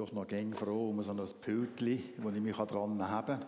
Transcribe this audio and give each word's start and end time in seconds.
doch 0.00 0.12
noch 0.12 0.26
gäng 0.26 0.54
froh 0.54 0.88
um 0.88 1.02
so 1.02 1.12
ein 1.12 1.20
Pültli, 1.42 2.14
wo 2.16 2.30
ich 2.30 2.40
mich 2.40 2.56
dran 2.56 3.06
haben 3.06 3.38
kann, 3.38 3.46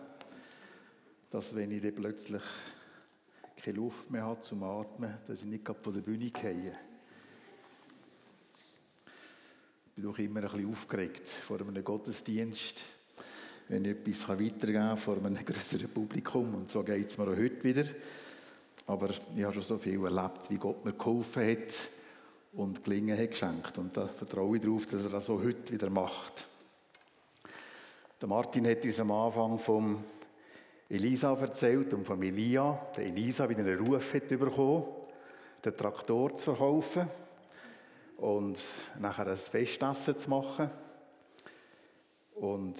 dass 1.31 1.55
wenn 1.55 1.71
ich 1.71 1.81
dann 1.81 1.95
plötzlich 1.95 2.43
keine 3.55 3.77
Luft 3.77 4.11
mehr 4.11 4.21
habe 4.21 4.39
zum 4.43 4.61
Atmen, 4.61 5.15
dass 5.25 5.41
ich 5.41 5.47
nicht 5.47 5.67
von 5.67 5.93
der 5.93 6.01
Bühne 6.01 6.29
gehe. 6.29 6.77
Ich 9.87 9.93
bin 9.95 10.03
doch 10.03 10.19
immer 10.19 10.41
ein 10.41 10.45
bisschen 10.45 10.69
aufgeregt 10.69 11.27
vor 11.27 11.59
einem 11.59 11.83
Gottesdienst, 11.83 12.83
wenn 13.69 13.85
ich 13.85 13.91
etwas 13.91 14.29
weitergeben 14.29 14.73
kann 14.73 14.97
vor 14.97 15.17
einem 15.17 15.33
größeren 15.33 15.89
Publikum. 15.89 16.53
Und 16.53 16.69
so 16.69 16.83
geht 16.83 17.09
es 17.09 17.17
mir 17.17 17.23
auch 17.23 17.29
heute 17.29 17.63
wieder. 17.63 17.85
Aber 18.85 19.09
ich 19.09 19.43
habe 19.43 19.53
schon 19.55 19.63
so 19.63 19.79
viel 19.79 20.05
erlebt, 20.05 20.51
wie 20.51 20.57
Gott 20.57 20.85
mir 20.85 20.93
geholfen 20.93 21.49
hat 21.49 21.89
und 22.53 22.83
Gelingen 22.83 23.17
hat 23.17 23.31
geschenkt. 23.31 23.77
Und 23.77 23.95
da 23.97 24.07
vertraue 24.07 24.57
ich 24.57 24.63
darauf, 24.63 24.85
dass 24.85 25.05
er 25.05 25.11
das 25.11 25.29
auch 25.29 25.41
heute 25.41 25.73
wieder 25.73 25.89
macht. 25.89 26.47
Der 28.21 28.29
Martin 28.29 28.67
hat 28.67 28.83
uns 28.85 28.99
am 28.99 29.11
Anfang 29.11 29.59
vom 29.59 30.03
Elisa 30.89 31.33
erzählt 31.33 31.93
und 31.93 32.05
von 32.05 32.21
Elia, 32.21 32.87
der 32.95 33.05
Elisa 33.05 33.49
wieder 33.49 33.61
einen 33.61 33.79
Ruf 33.79 34.13
hat 34.13 34.27
bekommen, 34.27 34.85
den 35.65 35.75
Traktor 35.75 36.35
zu 36.35 36.53
verkaufen 36.53 37.07
und 38.17 38.61
nachher 38.99 39.27
ein 39.27 39.37
Festessen 39.37 40.17
zu 40.17 40.29
machen 40.29 40.69
und 42.35 42.75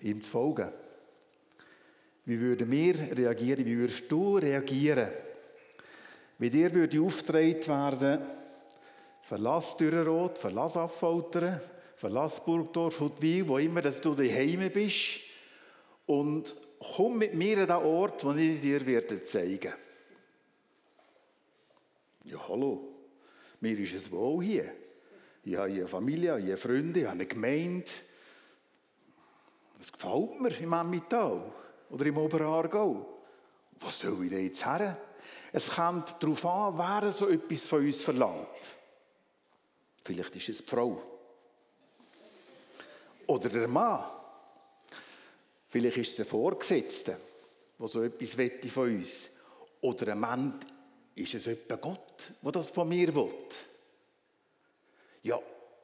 ihm 0.00 0.20
zu 0.20 0.30
folgen. 0.30 0.68
Wie 2.24 2.40
würden 2.40 2.70
wir 2.70 3.16
reagieren? 3.16 3.64
Wie 3.64 3.78
würdest 3.78 4.10
du 4.10 4.38
reagieren? 4.38 5.08
Wie 6.38 6.50
dir 6.50 6.74
würde 6.74 7.00
aufgetragen 7.00 8.00
werden, 8.00 8.45
verlass 9.26 9.76
Dürrenrot, 9.76 10.38
verlass 10.38 10.76
Affoltern, 10.76 11.60
verlass 11.96 12.42
Burgdorf, 12.44 13.00
Huttwil, 13.00 13.48
wo 13.48 13.58
immer 13.58 13.82
dass 13.82 14.00
du 14.00 14.14
daheim 14.14 14.70
bist 14.72 15.20
und 16.06 16.56
komm 16.94 17.18
mit 17.18 17.34
mir 17.34 17.58
an 17.58 17.66
den 17.66 17.76
Ort, 17.76 18.22
den 18.22 18.38
ich 18.38 18.60
dir 18.60 18.86
werde 18.86 19.22
zeigen 19.22 19.74
Ja, 22.24 22.48
hallo, 22.48 22.88
mir 23.60 23.78
ist 23.78 23.94
es 23.94 24.10
wohl 24.12 24.44
hier. 24.44 24.72
Ich 25.42 25.56
habe 25.56 25.70
hier 25.70 25.88
Familie, 25.88 26.38
ich 26.38 26.46
habe 26.46 26.56
Freunde, 26.56 27.00
ich 27.00 27.06
habe 27.06 27.14
eine 27.14 27.26
Gemeinde. 27.26 27.90
Das 29.78 29.92
gefällt 29.92 30.40
mir 30.40 30.56
im 30.60 30.72
Emmental 30.72 31.52
oder 31.90 32.06
im 32.06 32.18
Oberaargau. 32.18 33.22
Was 33.80 34.00
soll 34.00 34.24
ich 34.24 34.30
denn 34.30 34.44
jetzt 34.44 34.64
her? 34.64 34.96
Es 35.52 35.70
kommt 35.70 36.16
darauf 36.20 36.44
an, 36.46 36.78
wer 36.78 37.12
so 37.12 37.28
etwas 37.28 37.66
von 37.66 37.84
uns 37.84 38.02
verlangt. 38.02 38.75
Vielleicht 40.06 40.36
ist 40.36 40.48
es 40.50 40.58
die 40.58 40.70
Frau. 40.70 41.02
Oder 43.26 43.48
der 43.48 43.66
Mann. 43.66 44.04
Vielleicht 45.68 45.96
ist 45.96 46.12
es 46.12 46.20
ein 46.20 46.26
Vorgesetzter, 46.26 47.18
der 47.76 47.88
so 47.88 48.04
etwas 48.04 48.36
wette 48.36 48.68
von 48.68 48.88
uns. 48.88 49.30
Oder 49.80 50.12
ein 50.12 50.20
Mann, 50.20 50.60
ist 51.16 51.34
es 51.34 51.48
etwa 51.48 51.74
Gott, 51.74 52.32
der 52.40 52.52
das 52.52 52.70
von 52.70 52.88
mir 52.88 53.12
will? 53.12 53.34
Ja, 55.22 55.40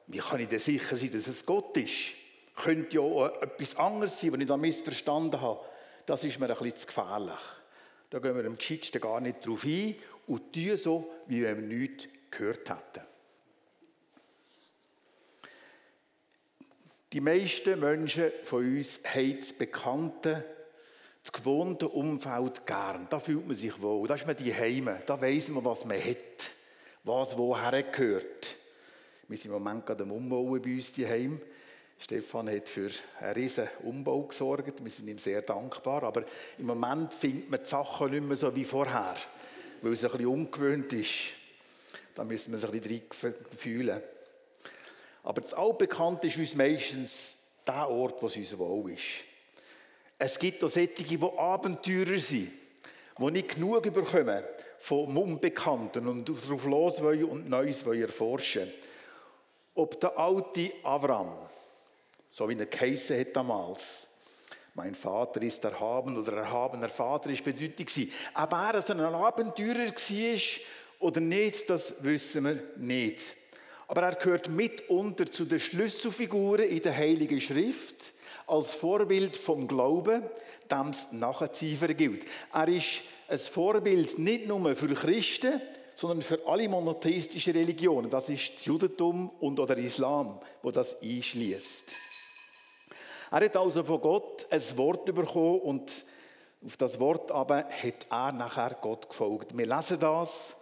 wie 0.07 0.19
kann 0.19 0.39
ich 0.39 0.47
denn 0.47 0.59
sicher 0.59 0.95
sein, 0.95 1.11
dass 1.11 1.27
es 1.27 1.45
Gott 1.45 1.75
ist? 1.75 2.13
Könnte 2.55 2.95
ja 2.95 3.01
auch 3.01 3.41
etwas 3.41 3.75
anderes 3.75 4.21
sein, 4.21 4.31
wenn 4.31 4.41
ich 4.41 4.47
da 4.47 4.55
missverstanden 4.55 5.41
habe. 5.41 5.59
Das 6.05 6.23
ist 6.23 6.39
mir 6.39 6.45
ein 6.45 6.53
bisschen 6.53 6.77
zu 6.77 6.87
gefährlich. 6.87 7.39
Da 8.09 8.19
gehen 8.19 8.37
wir 8.37 8.45
am 8.45 8.57
geschicktesten 8.57 9.01
gar 9.01 9.19
nicht 9.19 9.45
drauf 9.45 9.65
ein 9.65 9.95
und 10.27 10.53
tun 10.53 10.77
so, 10.77 11.11
wie 11.27 11.43
wenn 11.43 11.69
wir 11.69 11.77
nichts 11.77 12.07
gehört 12.31 12.69
hätten. 12.69 13.12
Die 17.13 17.21
meisten 17.21 17.79
Menschen 17.79 18.31
von 18.41 18.65
uns 18.65 18.99
haben 19.03 19.37
das 19.39 19.53
bekannte, 19.53 20.43
das 21.23 21.31
gewohnte 21.31 21.87
Umfeld 21.87 22.65
gern. 22.65 23.05
Da 23.07 23.19
fühlt 23.19 23.45
man 23.45 23.55
sich 23.55 23.79
wohl. 23.79 24.07
Da 24.07 24.15
ist 24.15 24.25
man 24.25 24.35
die 24.35 24.51
Heime. 24.51 24.99
Da 25.05 25.21
weiss 25.21 25.47
man, 25.49 25.63
was 25.63 25.85
man 25.85 26.03
hat. 26.03 26.17
Was 27.03 27.37
woher 27.37 27.83
gehört. 27.83 28.55
Wir 29.27 29.37
sind 29.37 29.51
im 29.51 29.63
Moment 29.63 29.85
gerade 29.85 30.03
am 30.03 30.11
Umbauen 30.11 30.59
bei 30.59 30.73
uns 30.73 30.91
die 30.91 31.05
Heim. 31.05 31.39
Stefan 31.99 32.49
hat 32.49 32.67
für 32.67 32.89
einen 33.19 33.33
riesen 33.33 33.67
Umbau 33.83 34.23
gesorgt. 34.23 34.83
Wir 34.83 34.91
sind 34.91 35.07
ihm 35.07 35.19
sehr 35.19 35.43
dankbar. 35.43 36.01
Aber 36.01 36.25
im 36.57 36.65
Moment 36.65 37.13
findet 37.13 37.47
man 37.47 37.59
die 37.61 37.69
Sachen 37.69 38.09
nicht 38.09 38.23
mehr 38.23 38.37
so 38.37 38.55
wie 38.55 38.65
vorher, 38.65 39.15
weil 39.83 39.93
es 39.93 40.03
ein 40.03 40.09
bisschen 40.09 40.25
ungewöhnt 40.25 40.91
ist. 40.93 41.11
Da 42.15 42.23
müssen 42.23 42.51
wir 42.51 42.55
uns 42.55 42.65
ein 42.65 42.81
bisschen 42.81 43.07
drin 43.21 43.35
fühlen. 43.55 44.01
Aber 45.23 45.41
das 45.41 45.53
Altbekannte 45.53 46.27
ist 46.27 46.37
uns 46.37 46.55
meistens 46.55 47.37
der 47.65 47.89
Ort, 47.89 48.21
wo 48.21 48.27
es 48.27 48.35
uns 48.35 48.57
wohl 48.57 48.91
ist. 48.91 49.03
Es 50.19 50.37
gibt 50.37 50.63
auch 50.63 50.69
solche, 50.69 50.89
die 50.89 51.19
Abenteurer 51.21 52.19
sind, 52.19 52.51
die 53.17 53.31
nicht 53.31 53.55
genug 53.55 53.83
bekommen 53.83 54.43
vom 54.79 55.17
Unbekannten 55.17 56.07
und 56.07 56.27
darauf 56.27 56.65
los 56.65 57.01
wollen 57.01 57.23
und 57.25 57.49
Neues 57.49 57.83
erforschen 57.83 58.71
Ob 59.75 59.99
der 59.99 60.17
alte 60.17 60.73
Avram, 60.83 61.37
so 62.29 62.49
wie 62.49 62.57
er 62.57 62.65
geheissen 62.65 63.17
hat 63.17 63.35
damals, 63.35 64.07
mein 64.75 64.95
Vater 64.95 65.41
ist 65.41 65.63
erhaben 65.63 66.17
oder 66.17 66.33
erhabener 66.37 66.89
Vater 66.89 67.29
ist 67.29 67.43
bedeutet 67.43 67.77
gewesen. 67.77 68.11
Ob 68.33 68.51
er 68.51 68.81
so 68.81 68.93
ein 68.93 68.99
Abenteurer 68.99 69.87
war 69.87 70.41
oder 70.99 71.21
nicht, 71.21 71.69
das 71.69 71.95
wissen 72.03 72.43
wir 72.43 72.63
nicht. 72.77 73.35
Aber 73.93 74.07
er 74.07 74.15
gehört 74.15 74.49
mitunter 74.49 75.27
zu 75.27 75.45
den 75.45 75.59
Schlüsselfiguren 75.59 76.65
in 76.65 76.81
der 76.81 76.97
Heiligen 76.97 77.39
Schrift 77.39 78.13
als 78.47 78.73
Vorbild 78.73 79.37
vom 79.37 79.67
Glauben, 79.67 80.23
dem 80.71 80.87
es 80.87 81.11
nachzueifern 81.11 81.95
gilt. 81.95 82.25
Er 82.51 82.67
ist 82.69 83.03
ein 83.27 83.37
Vorbild 83.37 84.17
nicht 84.17 84.47
nur 84.47 84.75
für 84.75 84.91
Christen, 84.95 85.61
sondern 85.93 86.23
für 86.23 86.39
alle 86.47 86.67
monotheistischen 86.67 87.53
Religionen. 87.53 88.09
Das 88.09 88.29
ist 88.29 88.53
das 88.55 88.65
Judentum 88.65 89.29
und 89.39 89.59
oder 89.59 89.77
Islam, 89.77 90.39
wo 90.63 90.71
das 90.71 90.99
einschließt. 90.99 91.93
Er 93.29 93.45
hat 93.45 93.55
also 93.55 93.83
von 93.83 94.01
Gott 94.01 94.47
ein 94.49 94.77
Wort 94.77 95.05
bekommen 95.05 95.59
und 95.59 95.91
auf 96.65 96.77
das 96.77 96.99
Wort 96.99 97.31
aber 97.31 97.57
hat 97.57 98.07
er 98.09 98.31
nachher 98.31 98.75
Gott 98.81 99.07
gefolgt. 99.07 99.55
Wir 99.55 99.67
lesen 99.67 99.99
das 99.99 100.55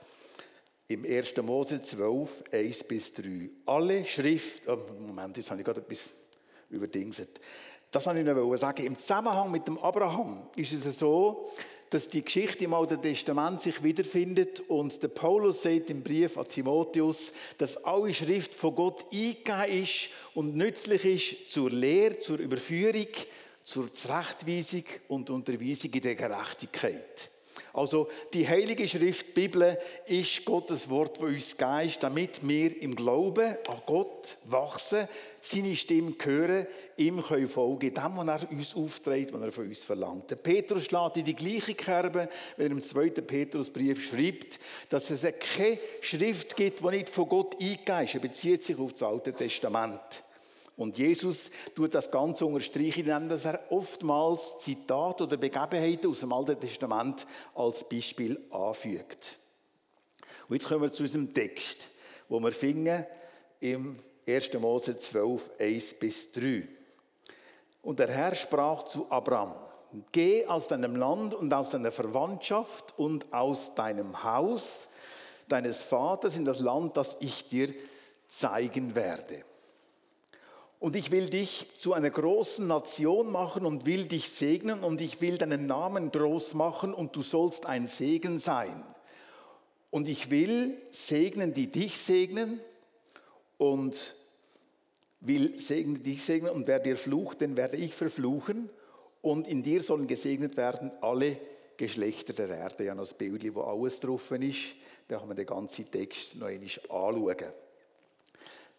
im 0.93 1.05
1. 1.05 1.37
Mose 1.43 1.81
12, 1.81 2.43
1 2.51 2.83
bis 2.85 3.13
3. 3.13 3.49
Alle 3.65 4.05
Schrift, 4.05 4.67
oh 4.67 4.77
Moment, 4.99 5.37
jetzt 5.37 5.49
habe 5.49 5.61
ich 5.61 5.65
gerade 5.65 5.81
etwas 5.81 6.13
überdingset. 6.69 7.39
Das 7.91 8.05
wollte 8.05 8.21
ich 8.21 8.25
noch 8.25 8.55
sagen. 8.55 8.85
Im 8.85 8.97
Zusammenhang 8.97 9.51
mit 9.51 9.67
dem 9.67 9.77
Abraham 9.77 10.47
ist 10.55 10.73
es 10.73 10.99
so, 10.99 11.49
dass 11.89 12.07
die 12.07 12.23
Geschichte 12.23 12.63
im 12.63 12.73
Alten 12.73 13.01
Testament 13.01 13.59
sich 13.59 13.83
wiederfindet 13.83 14.61
und 14.69 15.03
der 15.03 15.09
Paulus 15.09 15.63
sagt 15.63 15.89
im 15.89 16.01
Brief 16.01 16.37
an 16.37 16.47
Timotheus, 16.47 17.33
dass 17.57 17.83
alle 17.83 18.13
Schrift 18.13 18.55
von 18.55 18.75
Gott 18.75 19.05
eingegeben 19.11 19.83
ist 19.83 20.09
und 20.33 20.55
nützlich 20.55 21.03
ist 21.43 21.51
zur 21.51 21.69
Lehre, 21.69 22.17
zur 22.17 22.39
Überführung, 22.39 23.07
zur 23.63 23.91
Zurechtweisung 23.91 24.85
und 25.09 25.29
Unterweisung 25.29 25.91
in 25.91 26.01
der 26.01 26.15
Gerechtigkeit. 26.15 27.30
Also 27.73 28.09
die 28.33 28.47
Heilige 28.47 28.87
Schrift, 28.87 29.27
die 29.27 29.31
Bibel, 29.31 29.77
ist 30.05 30.43
Gottes 30.45 30.89
Wort, 30.89 31.17
das 31.17 31.23
uns 31.23 31.57
geist, 31.57 32.03
damit 32.03 32.45
wir 32.47 32.81
im 32.81 32.95
Glauben 32.95 33.55
an 33.67 33.81
Gott 33.85 34.37
wachsen, 34.45 35.07
seine 35.39 35.75
Stimme 35.75 36.13
hören, 36.21 36.67
ihm 36.97 37.23
können 37.23 37.47
folgen, 37.47 37.93
dem, 37.93 38.17
was 38.17 38.43
er 38.43 38.51
uns 38.51 38.75
aufträgt, 38.75 39.33
was 39.33 39.41
er 39.41 39.51
von 39.51 39.67
uns 39.67 39.83
verlangt. 39.83 40.29
Der 40.29 40.35
Petrus 40.35 40.85
schlägt 40.85 41.17
in 41.17 41.25
die 41.25 41.35
gleiche 41.35 41.73
Kerbe, 41.73 42.29
wenn 42.57 42.67
er 42.67 42.71
im 42.71 42.81
zweiten 42.81 43.25
Petrusbrief 43.25 44.03
schreibt, 44.03 44.59
dass 44.89 45.09
es 45.09 45.23
keine 45.23 45.79
Schrift 46.01 46.55
gibt, 46.55 46.81
die 46.81 46.87
nicht 46.87 47.09
von 47.09 47.27
Gott 47.27 47.55
eingegeben 47.59 48.03
ist. 48.03 48.13
Er 48.13 48.19
bezieht 48.19 48.63
sich 48.63 48.77
auf 48.77 48.91
das 48.91 49.03
Alte 49.03 49.33
Testament. 49.33 50.23
Und 50.81 50.97
Jesus 50.97 51.51
tut 51.75 51.93
das 51.93 52.09
Ganze 52.09 52.43
unterstreichen, 52.43 53.07
indem 53.07 53.39
er 53.43 53.59
oftmals 53.69 54.57
Zitate 54.57 55.23
oder 55.25 55.37
Begebenheiten 55.37 56.09
aus 56.09 56.21
dem 56.21 56.33
Alten 56.33 56.59
Testament 56.59 57.27
als 57.53 57.87
Beispiel 57.87 58.41
anfügt. 58.49 59.37
Und 60.49 60.55
jetzt 60.55 60.67
kommen 60.67 60.81
wir 60.81 60.91
zu 60.91 61.03
unserem 61.03 61.31
Text, 61.31 61.87
wo 62.27 62.39
wir 62.39 62.51
finden 62.51 63.05
im 63.59 63.99
1. 64.27 64.53
Mose 64.59 64.97
12, 64.97 65.51
1 65.59 65.93
bis 65.99 66.31
3. 66.31 66.67
Und 67.83 67.99
der 67.99 68.09
Herr 68.09 68.33
sprach 68.33 68.81
zu 68.83 69.05
Abraham, 69.11 69.53
geh 70.11 70.47
aus 70.47 70.67
deinem 70.67 70.95
Land 70.95 71.35
und 71.35 71.53
aus 71.53 71.69
deiner 71.69 71.91
Verwandtschaft 71.91 72.97
und 72.97 73.31
aus 73.31 73.75
deinem 73.75 74.23
Haus 74.23 74.89
deines 75.47 75.83
Vaters 75.83 76.37
in 76.37 76.45
das 76.45 76.59
Land, 76.59 76.97
das 76.97 77.17
ich 77.19 77.49
dir 77.49 77.71
zeigen 78.27 78.95
werde. 78.95 79.43
Und 80.81 80.95
ich 80.95 81.11
will 81.11 81.29
dich 81.29 81.67
zu 81.77 81.93
einer 81.93 82.09
großen 82.09 82.65
Nation 82.65 83.31
machen 83.31 83.67
und 83.67 83.85
will 83.85 84.05
dich 84.05 84.31
segnen 84.31 84.83
und 84.83 84.99
ich 84.99 85.21
will 85.21 85.37
deinen 85.37 85.67
Namen 85.67 86.11
groß 86.11 86.55
machen 86.55 86.91
und 86.91 87.15
du 87.15 87.21
sollst 87.21 87.67
ein 87.67 87.85
Segen 87.85 88.39
sein. 88.39 88.83
Und 89.91 90.09
ich 90.09 90.31
will 90.31 90.75
segnen, 90.89 91.53
die 91.53 91.67
dich 91.67 91.99
segnen 91.99 92.59
und 93.59 94.15
will 95.19 95.59
segne 95.59 95.99
dich 95.99 96.23
segnen 96.23 96.51
und 96.51 96.65
wer 96.65 96.79
dir 96.79 96.97
flucht, 96.97 97.41
den 97.41 97.55
werde 97.55 97.77
ich 97.77 97.93
verfluchen 97.93 98.67
und 99.21 99.47
in 99.47 99.61
dir 99.61 99.83
sollen 99.83 100.07
gesegnet 100.07 100.57
werden 100.57 100.91
alle 101.01 101.37
Geschlechter 101.77 102.33
der 102.33 102.49
Erde. 102.49 102.85
Ja, 102.85 102.95
das 102.95 103.13
Bild, 103.13 103.53
wo 103.53 103.61
alles 103.61 103.99
drauf 103.99 104.31
ist, 104.31 104.73
da 105.07 105.19
kann 105.19 105.27
man 105.27 105.37
den 105.37 105.45
ganzen 105.45 105.91
Text 105.91 106.37
noch 106.37 106.47
einmal 106.47 106.69
anschauen. 106.89 107.53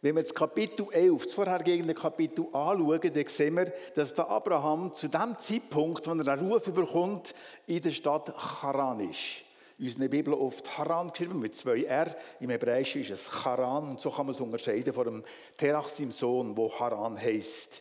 Wenn 0.02 0.16
wir 0.16 0.22
das 0.22 0.34
Kapitel 0.34 0.88
11, 0.90 1.26
das 1.26 1.32
vorhergehende 1.32 1.94
Kapitel 1.94 2.46
anschauen, 2.52 3.00
dann 3.00 3.26
sehen 3.28 3.54
wir, 3.54 3.72
dass 3.94 4.12
der 4.12 4.28
Abraham 4.28 4.92
zu 4.92 5.06
dem 5.06 5.38
Zeitpunkt, 5.38 6.08
wo 6.08 6.10
er 6.10 6.28
einen 6.28 6.50
Ruf 6.50 6.64
bekommt, 6.64 7.32
in 7.68 7.80
der 7.80 7.92
Stadt 7.92 8.34
Charan 8.36 8.98
ist. 8.98 9.44
In 9.78 9.86
unserer 9.86 10.08
Bibel 10.08 10.34
oft 10.34 10.76
Haran 10.76 11.10
geschrieben, 11.10 11.38
mit 11.38 11.54
zwei 11.54 11.84
R. 11.84 12.16
Im 12.40 12.50
Hebräischen 12.50 13.02
ist 13.02 13.10
es 13.10 13.30
Charan 13.30 13.90
und 13.90 14.00
so 14.00 14.10
kann 14.10 14.26
man 14.26 14.34
es 14.34 14.40
unterscheiden 14.40 14.92
von 14.92 15.04
dem 15.04 15.24
Terach, 15.56 15.88
seinem 15.88 16.10
Sohn, 16.10 16.56
wo 16.56 16.72
Haran 16.80 17.16
heißt, 17.16 17.80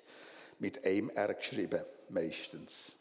mit 0.59 0.85
einem 0.85 1.09
R 1.09 1.33
geschrieben, 1.33 1.81
meistens. 2.09 3.00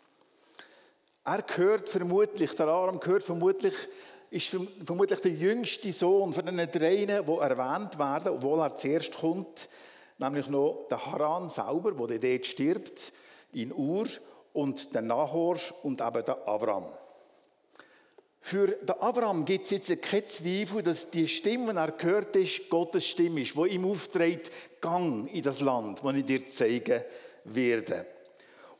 Er 1.24 1.42
gehört 1.42 1.88
vermutlich, 1.88 2.54
der 2.54 2.68
Aram 2.68 2.98
gehört 3.00 3.24
vermutlich 3.24 3.74
ist 4.30 4.56
vermutlich 4.84 5.20
der 5.20 5.32
jüngste 5.32 5.92
Sohn 5.92 6.32
von 6.32 6.46
den 6.46 6.70
dreien, 6.70 7.26
die 7.26 7.32
erwähnt 7.32 7.98
werden, 7.98 8.32
obwohl 8.32 8.60
er 8.60 8.76
zuerst 8.76 9.18
kommt, 9.18 9.68
nämlich 10.18 10.46
noch 10.46 10.86
der 10.88 11.04
Haran 11.04 11.48
selber, 11.48 12.06
der 12.06 12.18
dort 12.20 12.46
stirbt, 12.46 13.12
in 13.52 13.72
Ur, 13.72 14.06
und 14.52 14.94
der 14.94 15.02
Nahor 15.02 15.58
und 15.82 16.00
eben 16.00 16.24
der 16.24 16.48
Avram. 16.48 16.86
Für 18.40 18.68
den 18.68 19.00
Avram 19.00 19.44
gibt 19.44 19.70
es 19.70 19.88
jetzt 19.88 20.02
keinen 20.02 20.26
Zweifel, 20.26 20.82
dass 20.82 21.10
die 21.10 21.28
Stimme, 21.28 21.72
die 21.72 21.78
er 21.78 21.92
gehört 21.92 22.34
ist, 22.36 22.68
Gottes 22.68 23.06
Stimme 23.06 23.42
ist, 23.42 23.54
die 23.54 23.68
ihm 23.68 23.84
aufträgt, 23.84 24.50
Gang 24.80 25.32
in 25.32 25.42
das 25.42 25.60
Land, 25.60 26.00
das 26.02 26.16
ich 26.16 26.24
dir 26.24 26.46
zeigen 26.46 27.02
werde. 27.44 28.06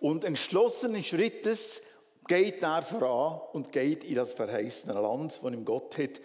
Und 0.01 0.25
entschlossenen 0.25 1.05
Schrittes 1.05 1.83
geht 2.31 2.63
er 2.63 2.83
voran 2.83 3.41
und 3.55 3.73
geht 3.73 4.05
in 4.05 4.15
das 4.15 4.35
verheißene 4.35 4.93
Land, 4.93 5.41
das 5.43 5.53
ihm 5.53 5.65
Gott 5.65 5.99
hat 5.99 6.21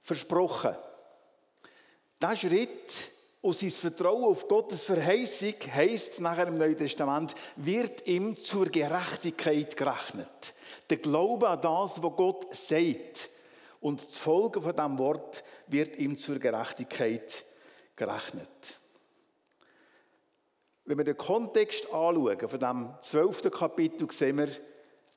versprochen. 0.00 0.74
Dieser 2.18 2.36
Schritt 2.36 3.10
aus 3.42 3.60
sein 3.60 3.70
Vertrauen 3.70 4.24
auf 4.24 4.48
Gottes 4.48 4.84
Verheißung, 4.84 5.52
heisst 5.70 6.14
es 6.14 6.20
nachher 6.20 6.46
im 6.46 6.56
Neuen 6.56 6.78
Testament, 6.78 7.34
wird 7.56 8.08
ihm 8.08 8.38
zur 8.38 8.70
Gerechtigkeit 8.70 9.76
gerechnet. 9.76 10.54
Der 10.88 10.96
Glaube 10.96 11.50
an 11.50 11.60
das, 11.60 12.02
was 12.02 12.16
Gott 12.16 12.54
sagt 12.54 13.28
und 13.82 14.06
das 14.06 14.16
Folgen 14.16 14.62
von 14.62 14.74
diesem 14.74 14.98
Wort 14.98 15.44
wird 15.66 15.98
ihm 15.98 16.16
zur 16.16 16.38
Gerechtigkeit 16.38 17.44
gerechnet. 17.96 18.78
Wenn 20.86 20.96
wir 20.96 21.04
den 21.04 21.18
Kontext 21.18 21.84
anschauen 21.92 22.48
von 22.48 22.58
dem 22.58 22.94
zwölften 23.02 23.50
Kapitel, 23.50 24.10
sehen 24.10 24.38
wir, 24.38 24.48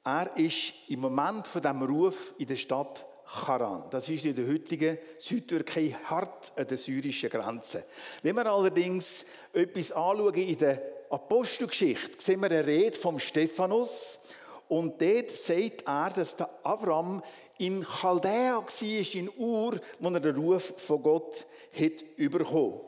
er 0.04 0.36
ist 0.36 0.74
im 0.88 1.02
Moment 1.02 1.48
von 1.48 1.62
dem 1.62 1.82
Ruf 1.84 2.34
in 2.38 2.48
der 2.48 2.56
Stadt 2.56 3.06
Charan. 3.26 3.86
Das 3.90 4.10
ist 4.10 4.26
in 4.26 4.36
der 4.36 4.48
heutigen 4.48 4.98
Südtürkei 5.18 5.96
hart 6.06 6.52
an 6.56 6.68
der 6.68 6.78
syrischen 6.78 7.30
Grenze. 7.30 7.86
Wenn 8.24 8.36
wir 8.36 8.46
allerdings 8.46 9.26
etwas 9.54 9.92
anschauen 9.92 10.34
in 10.34 10.58
der 10.58 10.82
Apostelgeschichte, 11.10 12.16
sehen 12.18 12.42
wir 12.42 12.52
eine 12.52 12.66
Rede 12.66 12.98
vom 12.98 13.20
Stephanus 13.20 14.20
und 14.68 15.02
dort 15.02 15.32
sagt 15.32 15.84
er, 15.86 16.10
dass 16.10 16.36
der 16.36 16.50
Avram 16.64 17.22
in 17.58 17.84
Chaldea 17.84 18.58
war, 18.58 19.16
in 19.16 19.30
Ur, 19.38 19.80
wo 20.00 20.10
er 20.10 20.20
den 20.20 20.36
Ruf 20.36 20.74
von 20.78 21.04
Gott 21.04 21.46
hat 21.74 22.16
bekommen. 22.18 22.82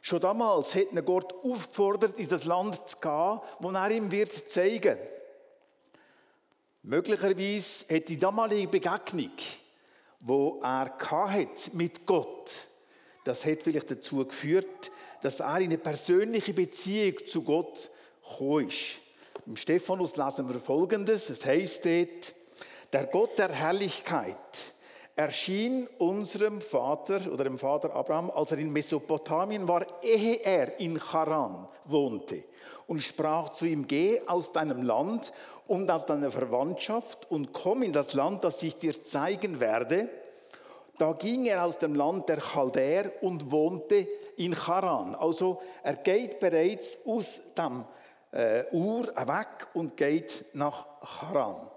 Schon 0.00 0.20
damals 0.20 0.74
hat 0.74 0.92
er 0.94 1.02
Gott 1.02 1.32
aufgefordert, 1.44 2.18
in 2.18 2.28
das 2.28 2.44
Land 2.44 2.88
zu 2.88 2.96
gehen, 2.98 3.40
wo 3.60 3.70
er 3.70 3.90
ihm 3.90 4.10
wird 4.10 4.50
zeigen 4.50 4.98
wird. 4.98 5.21
Möglicherweise 6.84 7.94
hat 7.94 8.08
die 8.08 8.18
damalige 8.18 8.66
Begegnung, 8.66 9.30
wo 10.18 10.60
er 10.62 10.92
hat 10.98 11.74
mit 11.74 12.04
Gott, 12.04 12.66
das 13.24 13.44
hat 13.44 13.62
vielleicht 13.62 13.92
dazu 13.92 14.26
geführt, 14.26 14.90
dass 15.22 15.38
er 15.38 15.58
in 15.58 15.66
eine 15.66 15.78
persönliche 15.78 16.52
Beziehung 16.52 17.24
zu 17.24 17.42
Gott 17.42 17.88
gekommen 18.28 18.68
ist. 18.68 18.98
Im 19.46 19.56
Stephanus 19.56 20.16
lesen 20.16 20.48
wir 20.52 20.58
Folgendes. 20.58 21.30
Es 21.30 21.46
heißt 21.46 21.84
dort, 21.84 22.34
der 22.92 23.06
Gott 23.06 23.38
der 23.38 23.52
Herrlichkeit 23.52 24.72
erschien 25.14 25.86
unserem 25.98 26.60
Vater 26.60 27.32
oder 27.32 27.44
dem 27.44 27.58
Vater 27.58 27.94
Abraham, 27.94 28.30
als 28.30 28.50
er 28.50 28.58
in 28.58 28.72
Mesopotamien 28.72 29.68
war, 29.68 29.86
ehe 30.02 30.40
er 30.42 30.80
in 30.80 30.98
Charan 30.98 31.68
wohnte 31.84 32.44
und 32.86 33.00
sprach 33.00 33.50
zu 33.50 33.66
ihm, 33.66 33.86
geh 33.86 34.20
aus 34.26 34.52
deinem 34.52 34.82
Land 34.82 35.32
und 35.72 35.90
aus 35.90 36.04
deiner 36.04 36.30
Verwandtschaft 36.30 37.30
und 37.30 37.54
komm 37.54 37.82
in 37.82 37.94
das 37.94 38.12
Land, 38.12 38.44
das 38.44 38.62
ich 38.62 38.76
dir 38.76 39.02
zeigen 39.02 39.58
werde. 39.58 40.06
Da 40.98 41.12
ging 41.12 41.46
er 41.46 41.64
aus 41.64 41.78
dem 41.78 41.94
Land 41.94 42.28
der 42.28 42.40
Chaldäer 42.40 43.10
und 43.22 43.50
wohnte 43.50 44.06
in 44.36 44.54
Charan. 44.54 45.14
Also 45.14 45.62
er 45.82 45.96
geht 45.96 46.40
bereits 46.40 46.98
aus 47.06 47.40
dem 47.56 47.86
äh, 48.32 48.64
Ur 48.72 49.06
weg 49.16 49.68
und 49.72 49.96
geht 49.96 50.44
nach 50.52 50.84
Charan. 51.02 51.70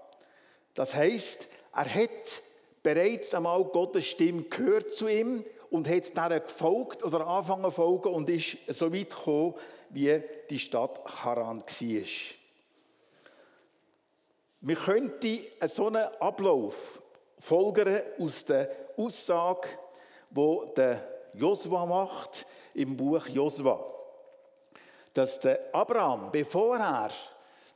Das 0.74 0.94
heißt, 0.94 1.48
er 1.74 1.94
hat 1.94 2.42
bereits 2.82 3.32
einmal 3.32 3.64
Gottes 3.64 4.04
Stimme 4.04 4.42
gehört 4.42 4.92
zu 4.92 5.08
ihm 5.08 5.42
und 5.70 5.88
hat 5.88 6.14
der 6.14 6.40
gefolgt 6.40 7.02
oder 7.02 7.26
angefangen 7.26 7.64
zu 7.64 7.70
folgen 7.70 8.08
und 8.10 8.28
ist 8.28 8.58
so 8.68 8.92
weit 8.92 9.08
gekommen, 9.08 9.54
wie 9.88 10.22
die 10.50 10.58
Stadt 10.58 11.00
Charan 11.08 11.62
war. 11.62 12.45
Wir 14.60 14.76
könnten 14.76 15.38
so 15.66 15.88
einen 15.88 16.08
Ablauf 16.18 17.02
folgern 17.38 18.00
aus 18.18 18.44
der 18.44 18.70
Aussage, 18.96 19.68
wo 20.30 20.64
der 20.76 21.06
Josua 21.34 21.84
macht 21.84 22.46
im 22.74 22.96
Buch 22.96 23.26
Josua, 23.26 23.84
dass 25.12 25.38
der 25.40 25.74
Abraham, 25.74 26.30
bevor 26.32 26.78
er 26.78 27.10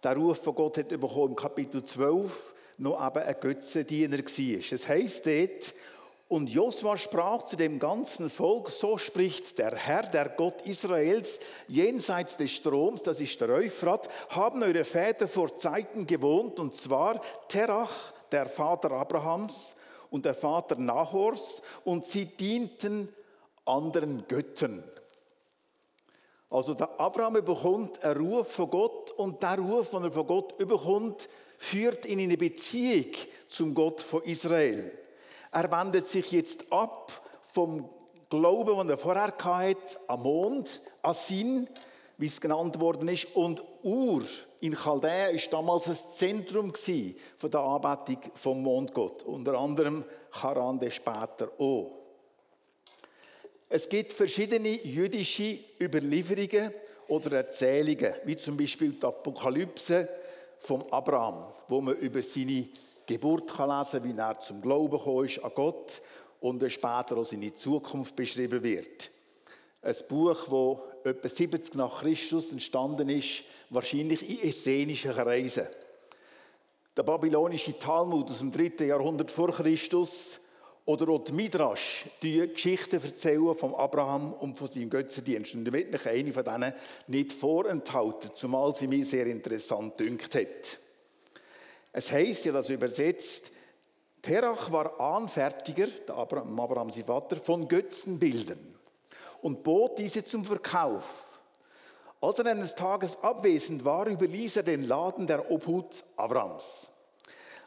den 0.02 0.12
Ruf 0.12 0.42
von 0.42 0.54
Gott 0.54 0.78
hat 0.78 0.88
bekommen, 0.88 1.30
im 1.30 1.36
Kapitel 1.36 1.84
12, 1.84 2.54
noch 2.78 3.06
eben 3.06 3.22
ein 3.24 3.36
Götzendiener 3.38 4.18
war. 4.18 4.72
Es 4.72 4.88
heisst 4.88 5.26
dort, 5.26 5.74
und 6.30 6.48
Josua 6.48 6.96
sprach 6.96 7.42
zu 7.42 7.56
dem 7.56 7.80
ganzen 7.80 8.30
Volk, 8.30 8.70
so 8.70 8.98
spricht 8.98 9.58
der 9.58 9.74
Herr, 9.74 10.04
der 10.04 10.28
Gott 10.28 10.62
Israels, 10.64 11.40
jenseits 11.66 12.36
des 12.36 12.52
Stroms, 12.52 13.02
das 13.02 13.20
ist 13.20 13.40
der 13.40 13.48
Euphrat, 13.48 14.08
haben 14.28 14.62
eure 14.62 14.84
Väter 14.84 15.26
vor 15.26 15.58
Zeiten 15.58 16.06
gewohnt, 16.06 16.60
und 16.60 16.76
zwar 16.76 17.20
Terach, 17.48 18.12
der 18.30 18.46
Vater 18.46 18.92
Abrahams, 18.92 19.74
und 20.10 20.24
der 20.24 20.34
Vater 20.34 20.76
Nahors, 20.76 21.62
und 21.84 22.06
sie 22.06 22.26
dienten 22.26 23.08
anderen 23.64 24.24
Göttern. 24.28 24.84
Also 26.48 26.74
der 26.74 27.00
Abraham 27.00 27.44
bekommt 27.44 28.04
einen 28.04 28.24
Ruf 28.24 28.52
von 28.52 28.70
Gott, 28.70 29.10
und 29.16 29.42
der 29.42 29.58
Ruf, 29.58 29.90
den 29.90 30.04
er 30.04 30.12
von 30.12 30.28
Gott 30.28 30.56
bekommt, 30.56 31.28
führt 31.58 32.06
ihn 32.06 32.20
in 32.20 32.28
eine 32.30 32.38
Beziehung 32.38 33.14
zum 33.48 33.74
Gott 33.74 34.00
von 34.00 34.22
Israel. 34.22 34.99
Er 35.52 35.70
wendet 35.70 36.06
sich 36.06 36.30
jetzt 36.32 36.72
ab 36.72 37.22
vom 37.52 37.88
Glauben, 38.28 38.78
den 38.78 38.90
er 38.90 38.98
vorher 38.98 39.34
hatte, 39.36 39.98
am 40.06 40.22
Mond, 40.22 40.80
an 41.02 41.14
Sinn, 41.14 41.68
wie 42.18 42.26
es 42.26 42.40
genannt 42.40 42.78
worden 42.80 43.08
ist, 43.08 43.34
und 43.34 43.62
Ur 43.82 44.22
in 44.60 44.74
Chaldea 44.74 45.28
ist 45.28 45.52
damals 45.52 45.84
das 45.84 46.14
Zentrum 46.14 46.72
der 47.42 47.60
Anbetung 47.60 48.18
vom 48.34 48.62
Mondgott, 48.62 49.22
unter 49.22 49.58
anderem 49.58 50.04
Charande 50.30 50.90
später 50.90 51.50
auch. 51.58 51.96
Es 53.68 53.88
gibt 53.88 54.12
verschiedene 54.12 54.68
jüdische 54.68 55.58
Überlieferungen 55.80 56.72
oder 57.08 57.38
Erzählungen, 57.38 58.14
wie 58.24 58.36
zum 58.36 58.56
Beispiel 58.56 58.92
die 58.92 59.06
Apokalypse 59.06 60.08
vom 60.58 60.84
Abraham, 60.90 61.46
wo 61.68 61.80
man 61.80 61.96
über 61.96 62.22
seine 62.22 62.68
Geburt 63.10 63.52
kann 63.56 63.76
lesen 63.76 64.04
wie 64.04 64.16
er 64.16 64.38
zum 64.38 64.62
Glauben 64.62 64.96
gekommen 64.96 65.26
ist 65.26 65.42
an 65.42 65.50
Gott 65.52 66.00
und 66.40 66.62
später 66.70 67.16
auch 67.16 67.24
seine 67.24 67.52
Zukunft 67.52 68.14
beschrieben 68.14 68.62
wird. 68.62 69.10
Ein 69.82 69.96
Buch, 70.08 70.78
das 71.02 71.12
etwa 71.12 71.28
70 71.28 71.74
nach 71.74 72.02
Christus 72.02 72.52
entstanden 72.52 73.08
ist, 73.08 73.42
wahrscheinlich 73.70 74.28
in 74.28 74.48
essenischen 74.48 75.10
Reisen. 75.10 75.66
Der 76.96 77.02
babylonische 77.02 77.76
Talmud 77.76 78.30
aus 78.30 78.38
dem 78.38 78.52
3. 78.52 78.84
Jahrhundert 78.84 79.32
vor 79.32 79.50
Christus 79.50 80.38
oder 80.84 81.08
auch 81.08 81.24
die 81.24 81.32
Midrash, 81.32 82.06
die 82.22 82.46
Geschichten 82.46 83.02
erzählen 83.02 83.56
von 83.56 83.74
Abraham 83.74 84.34
und 84.34 84.56
von 84.56 84.68
seinem 84.68 84.90
Götzendienst. 84.90 85.54
Und 85.56 85.64
damit 85.64 85.90
mich 85.90 86.06
eine 86.06 86.32
von 86.32 86.44
denen 86.44 86.74
nicht 87.08 87.32
vorenthalten, 87.32 88.30
zumal 88.36 88.74
sie 88.76 88.86
mir 88.86 89.04
sehr 89.04 89.26
interessant 89.26 89.98
dünkt 89.98 90.34
hat. 90.36 90.80
Es 91.92 92.10
heißt 92.10 92.44
ja, 92.44 92.52
das 92.52 92.70
übersetzt, 92.70 93.52
Terach 94.22 94.70
war 94.70 95.00
Anfertiger, 95.00 95.86
der 96.06 96.14
Abraham, 96.14 96.60
Abraham 96.60 96.90
sein 96.90 97.04
Vater, 97.04 97.36
von 97.36 97.66
Götzenbildern. 97.66 98.70
und 99.42 99.62
bot 99.62 99.98
diese 99.98 100.24
zum 100.24 100.44
Verkauf. 100.44 101.38
Als 102.20 102.38
er 102.38 102.46
eines 102.46 102.74
Tages 102.74 103.16
abwesend 103.22 103.84
war, 103.84 104.06
überließ 104.06 104.56
er 104.56 104.62
den 104.62 104.84
Laden 104.84 105.26
der 105.26 105.50
Obhut 105.50 106.04
Avrams. 106.16 106.90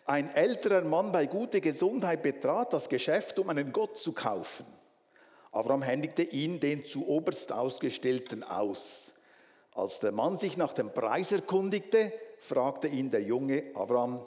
Ein 0.06 0.30
älterer 0.30 0.82
Mann 0.82 1.12
bei 1.12 1.26
guter 1.26 1.60
Gesundheit 1.60 2.22
betrat 2.22 2.74
das 2.74 2.90
Geschäft, 2.90 3.40
um 3.40 3.50
einen 3.50 3.72
Gott 3.72 3.98
zu 3.98 4.12
kaufen. 4.12 4.66
Avram 5.52 5.82
händigte 5.82 6.24
ihn 6.24 6.60
den 6.60 6.84
zu 6.84 7.08
oberst 7.08 7.52
ausgestellten 7.52 8.44
aus. 8.44 9.14
Als 9.74 10.00
der 10.00 10.12
Mann 10.12 10.38
sich 10.38 10.58
nach 10.58 10.74
dem 10.74 10.94
Preis 10.94 11.32
erkundigte, 11.32 12.12
fragte 12.44 12.88
ihn 12.88 13.10
der 13.10 13.22
junge 13.22 13.72
Avram, 13.74 14.22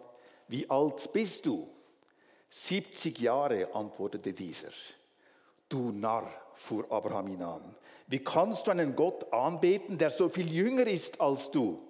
wie 0.48 0.68
alt 0.70 1.12
bist 1.12 1.46
du? 1.46 1.68
70 2.48 3.18
Jahre, 3.18 3.74
antwortete 3.74 4.32
dieser. 4.32 4.70
Du 5.68 5.90
Narr, 5.90 6.30
fuhr 6.54 6.90
Abraham 6.90 7.28
ihn 7.28 7.42
an, 7.42 7.74
wie 8.06 8.20
kannst 8.20 8.66
du 8.66 8.70
einen 8.70 8.94
Gott 8.94 9.32
anbeten, 9.32 9.98
der 9.98 10.10
so 10.10 10.28
viel 10.28 10.50
jünger 10.52 10.86
ist 10.86 11.20
als 11.20 11.50
du? 11.50 11.82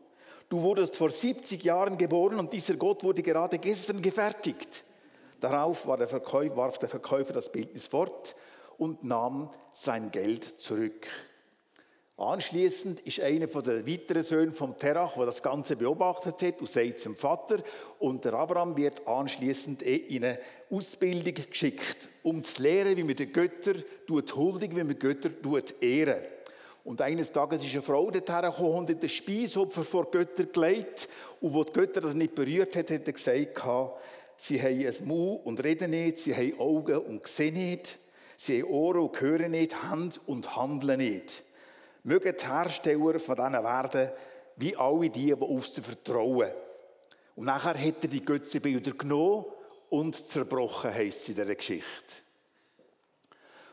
Du 0.48 0.62
wurdest 0.62 0.96
vor 0.96 1.10
70 1.10 1.62
Jahren 1.62 1.98
geboren 1.98 2.38
und 2.38 2.52
dieser 2.52 2.76
Gott 2.76 3.04
wurde 3.04 3.22
gerade 3.22 3.58
gestern 3.58 4.00
gefertigt. 4.00 4.84
Darauf 5.40 5.86
war 5.86 5.98
der 5.98 6.08
Verkäufer, 6.08 6.56
warf 6.56 6.78
der 6.78 6.88
Verkäufer 6.88 7.34
das 7.34 7.52
Bildnis 7.52 7.88
fort 7.88 8.34
und 8.78 9.04
nahm 9.04 9.50
sein 9.72 10.10
Geld 10.10 10.44
zurück. 10.44 11.06
Anschließend 12.18 13.02
ist 13.02 13.20
einer 13.20 13.46
von 13.46 13.62
den 13.62 13.86
weiteren 13.86 14.22
Söhnen 14.22 14.54
vom 14.54 14.78
Terach, 14.78 15.16
der 15.16 15.26
das 15.26 15.42
Ganze 15.42 15.76
beobachtet 15.76 16.40
hat, 16.40 16.60
und 16.60 16.70
sagt 16.70 16.98
zum 16.98 17.14
Vater, 17.14 17.58
und 17.98 18.24
der 18.24 18.32
Abraham 18.32 18.74
wird 18.74 19.06
anschließend 19.06 19.82
eh 19.82 19.96
in 19.96 20.24
eine 20.24 20.38
Ausbildung 20.70 21.34
geschickt, 21.50 22.08
um 22.22 22.42
zu 22.42 22.62
lernen, 22.62 22.96
wie 22.96 23.02
man 23.02 23.16
die 23.16 23.30
Götter 23.30 23.74
tut 24.06 24.34
huldigen, 24.34 24.78
wie 24.78 24.84
man 24.84 24.98
Götter 24.98 25.30
tut 25.42 25.74
ehren. 25.82 26.22
Und 26.84 27.02
eines 27.02 27.30
Tages 27.32 27.62
ist 27.62 27.72
eine 27.72 27.82
Frau 27.82 28.10
dorthin 28.10 28.50
gekommen 28.50 28.78
und 28.78 28.90
hat 28.90 29.02
den 29.02 29.10
Speisopfer 29.10 29.82
vor 29.82 30.10
Götter 30.10 30.44
gelegt. 30.44 31.10
Und 31.42 31.52
wo 31.52 31.64
die 31.64 31.72
Götter 31.72 32.00
das 32.00 32.14
nicht 32.14 32.34
berührt 32.34 32.76
hat, 32.76 32.90
hat 32.90 33.06
er 33.06 33.12
gesagt, 33.12 33.62
sie 34.38 34.62
haben 34.62 34.86
ein 34.86 35.06
Mund 35.06 35.44
und 35.44 35.62
reden 35.62 35.90
nicht, 35.90 36.16
sie 36.16 36.34
haben 36.34 36.58
Augen 36.58 36.96
und 36.96 37.26
sehen 37.26 37.54
nicht, 37.54 37.98
sie 38.38 38.62
haben 38.62 38.70
Ohren 38.70 39.00
und 39.00 39.20
hören 39.20 39.50
nicht, 39.50 39.82
Hand 39.82 40.18
und 40.26 40.56
handeln 40.56 40.98
nicht 40.98 41.42
mögen 42.06 42.34
die 42.38 42.46
Hersteller 42.46 43.18
von 43.18 43.36
diesen 43.36 43.52
werden 43.52 44.10
wie 44.56 44.76
alle 44.76 45.10
die, 45.10 45.26
die 45.26 45.34
auf 45.34 45.66
sie 45.66 45.82
vertrauen. 45.82 46.50
Und 47.34 47.44
nachher 47.44 47.78
hat 47.78 48.02
er 48.02 48.08
die 48.08 48.24
Götzenbilder 48.24 48.92
genommen 48.92 49.44
und 49.90 50.14
zerbrochen, 50.14 50.94
heisst 50.94 51.22
es 51.22 51.28
in 51.30 51.34
dieser 51.34 51.54
Geschichte. 51.54 52.14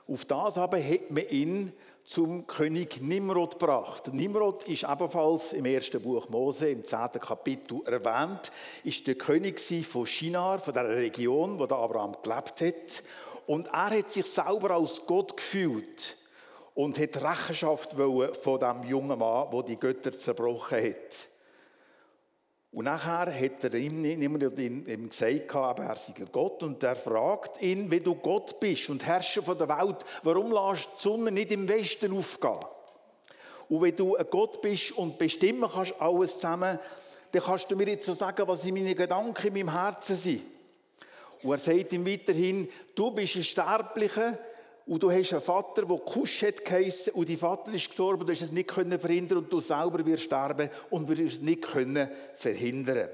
Auf 0.07 0.25
das 0.25 0.57
aber 0.57 0.77
hat 0.83 1.09
man 1.11 1.23
ihn 1.29 1.71
zum 2.03 2.45
König 2.45 3.01
Nimrod 3.01 3.57
gebracht. 3.59 4.11
Nimrod 4.11 4.67
ist 4.67 4.83
ebenfalls 4.83 5.53
im 5.53 5.63
ersten 5.65 6.01
Buch 6.01 6.27
Mose, 6.27 6.69
im 6.69 6.83
zehnten 6.83 7.19
Kapitel 7.19 7.81
erwähnt, 7.85 8.51
ist 8.83 9.07
der 9.07 9.15
König 9.15 9.61
von 9.85 10.05
Shinar, 10.05 10.59
von 10.59 10.73
der 10.73 10.89
Region, 10.89 11.57
wo 11.57 11.63
Abraham 11.63 12.17
gelebt 12.21 12.59
hat. 12.59 13.03
Und 13.45 13.67
er 13.67 13.91
hat 13.91 14.11
sich 14.11 14.25
selber 14.25 14.71
als 14.71 15.05
Gott 15.05 15.37
gefühlt 15.37 16.17
und 16.75 16.97
hat 16.97 17.23
Rechenschaft 17.23 17.93
von 17.93 18.59
dem 18.59 18.83
jungen 18.83 19.19
Mann, 19.19 19.51
der 19.51 19.63
die 19.63 19.79
Götter 19.79 20.13
zerbrochen 20.13 20.83
hat. 20.83 21.29
Und 22.71 22.85
nachher 22.85 23.31
hat 23.31 23.63
er 23.63 23.75
ihm, 23.75 24.03
ihm, 24.03 24.85
ihm 24.87 25.09
gesagt, 25.09 25.53
er 25.53 25.95
sei 25.95 26.25
Gott 26.31 26.63
und 26.63 26.81
er 26.81 26.95
fragt 26.95 27.61
ihn, 27.61 27.91
wenn 27.91 28.03
du 28.03 28.15
Gott 28.15 28.59
bist 28.59 28.89
und 28.89 29.05
Herrscher 29.05 29.43
von 29.43 29.55
der 29.55 29.69
Welt, 29.69 29.97
warum 30.23 30.51
lässt 30.51 30.89
die 30.97 31.01
Sonne 31.01 31.31
nicht 31.31 31.51
im 31.51 31.67
Westen 31.67 32.17
aufgehen? 32.17 32.57
Und 33.69 33.81
wenn 33.81 33.95
du 33.95 34.15
ein 34.15 34.25
Gott 34.27 34.59
bist 34.61 34.91
und 34.93 35.19
bestimmen 35.19 35.69
kannst 35.71 35.93
alles 36.01 36.33
zusammen, 36.33 36.79
dann 37.31 37.43
kannst 37.43 37.69
du 37.69 37.75
mir 37.75 37.87
jetzt 37.87 38.07
so 38.07 38.13
sagen, 38.13 38.47
was 38.47 38.65
in 38.65 38.73
meinen 38.73 38.95
Gedanken 38.95 39.47
in 39.47 39.53
meinem 39.53 39.71
Herzen 39.71 40.15
sind. 40.15 40.41
Und 41.43 41.51
er 41.51 41.59
sagt 41.59 41.93
ihm 41.93 42.07
weiterhin, 42.07 42.67
du 42.95 43.11
bist 43.11 43.35
ein 43.35 43.43
Sterblicher, 43.43 44.37
und 44.85 45.01
du 45.01 45.11
hast 45.11 45.31
einen 45.31 45.41
Vater, 45.41 45.85
der 45.85 45.97
Kusch 45.97 46.43
hat 46.43 46.65
geheissen, 46.65 47.13
und 47.13 47.29
dein 47.29 47.37
Vater 47.37 47.71
ist 47.73 47.87
gestorben, 47.87 48.25
du 48.25 48.33
hast 48.33 48.41
es 48.41 48.51
nicht 48.51 48.67
können 48.67 48.99
verhindern 48.99 49.39
und 49.39 49.53
du 49.53 49.59
selber 49.59 50.05
wirst 50.05 50.23
sterben 50.23 50.69
und 50.89 51.07
wirst 51.07 51.35
es 51.35 51.41
nicht 51.41 51.61
können 51.61 52.09
verhindern. 52.35 53.09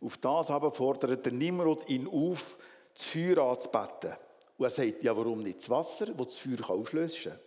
Auf 0.00 0.16
das 0.16 0.50
aber 0.50 0.72
fordert 0.72 1.26
der 1.26 1.32
Nimrod 1.32 1.88
ihn 1.90 2.08
auf, 2.08 2.58
das 2.94 3.04
Feuer 3.04 3.38
anzubeten. 3.38 4.12
Und 4.56 4.64
er 4.64 4.70
sagt, 4.70 5.02
ja, 5.02 5.14
warum 5.16 5.42
nicht 5.42 5.58
das 5.58 5.68
Wasser, 5.68 6.06
das 6.06 6.26
das 6.28 6.38
Feuer 6.38 6.70
auslösen 6.70 7.24
kann? 7.24 7.38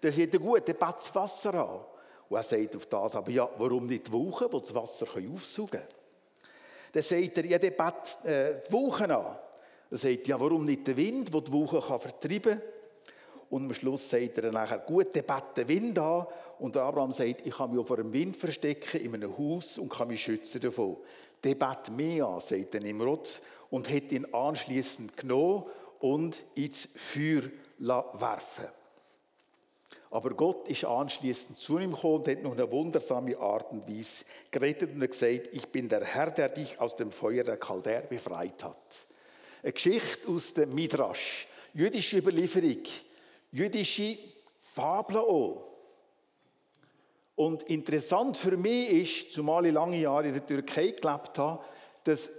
Dann 0.00 0.12
sagt 0.12 0.34
er, 0.34 0.40
gut, 0.40 0.68
dann 0.68 0.76
bet 0.76 0.96
das 0.96 1.14
Wasser 1.14 1.54
an. 1.54 1.80
Und 2.28 2.36
er 2.36 2.42
sagt 2.42 2.76
auf 2.76 2.86
das 2.86 3.14
aber, 3.14 3.30
ja, 3.30 3.48
warum 3.58 3.86
nicht 3.86 4.08
die 4.08 4.12
Wolken, 4.12 4.48
die 4.50 4.60
das 4.60 4.74
Wasser 4.74 5.06
aufsaugen 5.06 5.70
können? 5.70 5.84
Dann 6.92 7.02
sagt 7.02 7.38
er, 7.38 7.46
ja, 7.46 7.58
dann 7.58 7.76
bet 7.76 8.24
äh, 8.24 8.62
die 8.66 8.72
Wolken 8.72 9.10
an. 9.12 9.38
Er 9.90 9.96
sagt, 9.96 10.28
ja, 10.28 10.38
warum 10.38 10.64
nicht 10.64 10.86
der 10.86 10.96
Wind, 10.96 11.32
der 11.32 11.40
die 11.40 11.52
Woche 11.52 11.80
vertreiben 11.80 12.58
kann? 12.58 12.62
Und 13.50 13.64
am 13.64 13.74
Schluss 13.74 14.08
sagt 14.08 14.38
er 14.38 14.42
dann 14.44 14.54
nachher, 14.54 14.78
gut, 14.78 15.12
bett 15.12 15.56
den 15.56 15.66
Wind 15.66 15.98
an. 15.98 16.26
Und 16.60 16.76
Abraham 16.76 17.10
sagt, 17.10 17.44
ich 17.44 17.52
kann 17.52 17.74
mich 17.74 17.84
vor 17.84 17.96
dem 17.96 18.12
Wind 18.12 18.36
verstecken 18.36 19.00
in 19.00 19.14
einem 19.14 19.36
Haus 19.36 19.78
und 19.78 19.88
kann 19.88 20.06
mich 20.06 20.22
schützen 20.22 20.60
davon. 20.60 20.98
Der 21.42 21.56
bett 21.56 21.90
mich 21.90 22.22
an, 22.22 22.40
sagt 22.40 22.74
der 22.74 22.82
Nimrod, 22.82 23.42
und 23.70 23.90
hat 23.90 24.12
ihn 24.12 24.32
anschließend 24.32 25.16
genommen 25.16 25.64
und 25.98 26.44
ins 26.54 26.88
Feuer 26.94 27.42
werfen 27.78 28.66
aber 30.10 30.30
Gott 30.30 30.68
ist 30.68 30.84
anschließend 30.84 31.58
zu 31.58 31.78
ihm 31.78 31.92
gekommen 31.92 32.16
und 32.16 32.28
hat 32.28 32.42
noch 32.42 32.52
eine 32.52 32.70
wundersame 32.70 33.38
Art 33.38 33.70
und 33.70 33.88
Weise 33.88 34.24
geredet 34.50 34.92
und 34.92 35.08
gesagt, 35.08 35.48
ich 35.52 35.68
bin 35.68 35.88
der 35.88 36.04
Herr, 36.04 36.32
der 36.32 36.48
dich 36.48 36.80
aus 36.80 36.96
dem 36.96 37.12
Feuer 37.12 37.44
der 37.44 37.58
Chaldär 37.58 38.02
befreit 38.02 38.64
hat. 38.64 39.06
Eine 39.62 39.72
Geschichte 39.72 40.28
aus 40.28 40.54
dem 40.54 40.74
Midrash. 40.74 41.46
Jüdische 41.74 42.18
Überlieferung. 42.18 42.82
Jüdische 43.52 44.18
Fabel 44.74 45.18
auch. 45.18 45.66
Und 47.36 47.62
interessant 47.64 48.36
für 48.36 48.56
mich 48.56 48.90
ist, 48.90 49.32
zumal 49.32 49.66
ich 49.66 49.72
lange 49.72 49.98
Jahre 49.98 50.28
in 50.28 50.34
der 50.34 50.46
Türkei 50.46 50.88
gelebt 50.88 51.38
habe, 51.38 51.64
dass 52.04 52.30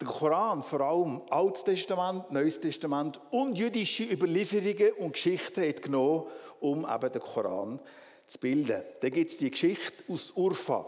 der 0.00 0.08
Koran 0.08 0.62
vor 0.62 0.80
allem 0.80 1.22
Altes 1.30 1.64
Testament, 1.64 2.30
Neues 2.30 2.60
Testament 2.60 3.20
und 3.30 3.56
jüdische 3.56 4.04
Überlieferungen 4.04 4.92
und 4.98 5.12
Geschichten 5.12 5.68
hat 5.68 5.82
genommen, 5.82 6.24
um 6.60 6.84
eben 6.84 7.12
den 7.12 7.22
Koran 7.22 7.80
zu 8.26 8.38
bilden. 8.38 8.82
Da 9.00 9.08
gibt 9.08 9.30
es 9.30 9.36
die 9.36 9.50
Geschichte 9.50 10.04
aus 10.08 10.32
Urfa, 10.32 10.84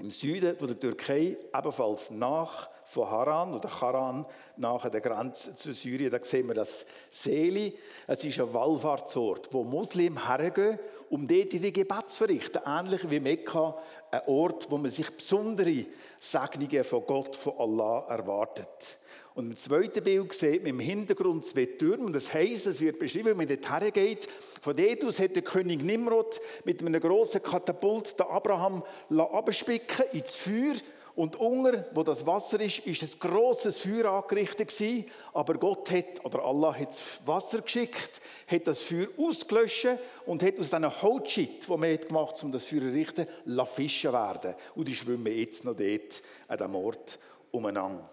im 0.00 0.10
Süden 0.10 0.56
von 0.58 0.68
der 0.68 0.78
Türkei, 0.78 1.36
ebenfalls 1.54 2.10
nach 2.10 2.68
von 2.84 3.10
Haran 3.10 3.54
oder 3.54 3.68
Haran 3.80 4.26
nach 4.56 4.88
der 4.88 5.00
Grenze 5.00 5.54
zu 5.54 5.72
Syrien. 5.72 6.10
Da 6.10 6.22
sehen 6.22 6.48
wir 6.48 6.54
das 6.54 6.84
Seli. 7.10 7.76
Es 8.06 8.22
ist 8.24 8.38
ein 8.38 8.52
Wallfahrtsort, 8.52 9.48
wo 9.52 9.64
Muslimen 9.64 10.26
hergehen, 10.26 10.78
um 11.10 11.26
dort 11.26 11.54
ihre 11.54 11.72
Gebet 11.72 12.10
zu 12.10 12.18
verrichten. 12.18 12.60
Ähnlich 12.66 13.08
wie 13.08 13.20
Mekka, 13.20 13.76
ein 14.10 14.22
Ort, 14.26 14.70
wo 14.70 14.78
man 14.78 14.90
sich 14.90 15.10
besondere 15.10 15.86
Segnungen 16.18 16.84
von 16.84 17.06
Gott, 17.06 17.36
von 17.36 17.58
Allah 17.58 18.06
erwartet. 18.08 18.98
Und 19.34 19.50
im 19.50 19.56
zweiten 19.56 20.04
Bild 20.04 20.32
sieht 20.32 20.62
man 20.62 20.70
im 20.70 20.80
Hintergrund 20.80 21.44
zwei 21.44 21.66
Türme. 21.66 22.12
Das 22.12 22.32
heisst, 22.32 22.68
es 22.68 22.80
wird 22.80 23.00
beschrieben, 23.00 23.30
wie 23.30 23.34
man 23.34 23.48
dort 23.48 23.68
hergeht. 23.68 24.28
Von 24.60 24.76
dort 24.76 25.04
aus 25.04 25.18
hat 25.18 25.34
der 25.34 25.42
König 25.42 25.82
Nimrod 25.82 26.40
mit 26.64 26.80
einem 26.80 27.00
grossen 27.00 27.42
Katapult 27.42 28.18
den 28.18 28.26
Abraham 28.26 28.84
abspicken 29.10 30.04
ins 30.12 30.36
Feuer 30.36 30.74
und 31.16 31.36
unter, 31.36 31.86
wo 31.94 32.04
das 32.04 32.24
Wasser 32.26 32.60
ist, 32.60 32.80
ist 32.86 33.02
ein 33.02 33.18
grosses 33.18 33.78
Feuer 33.78 34.06
angerichtet 34.06 34.68
gewesen. 34.68 35.06
Aber 35.32 35.54
Gott 35.54 35.90
hat, 35.90 36.24
oder 36.24 36.44
Allah 36.44 36.74
hat 36.76 36.90
das 36.90 37.20
Wasser 37.24 37.60
geschickt, 37.60 38.20
hat 38.46 38.66
das 38.68 38.82
Feuer 38.82 39.08
ausgelöscht 39.16 39.88
und 40.26 40.44
hat 40.44 40.58
aus 40.60 40.70
diesen 40.70 41.02
Holzschit, 41.02 41.68
die 41.68 41.76
man 41.76 41.92
hat 41.92 42.08
gemacht 42.08 42.42
um 42.42 42.52
das 42.52 42.64
Feuer 42.64 42.80
zu 42.80 42.92
richten, 42.92 43.26
Fische 43.66 44.12
werden. 44.12 44.54
Und 44.76 44.86
die 44.86 44.94
schwimmen 44.94 45.26
jetzt 45.26 45.64
noch 45.64 45.74
dort 45.74 46.22
an 46.46 46.58
diesem 46.58 46.74
Ort 46.76 47.18
umeinander. 47.50 48.08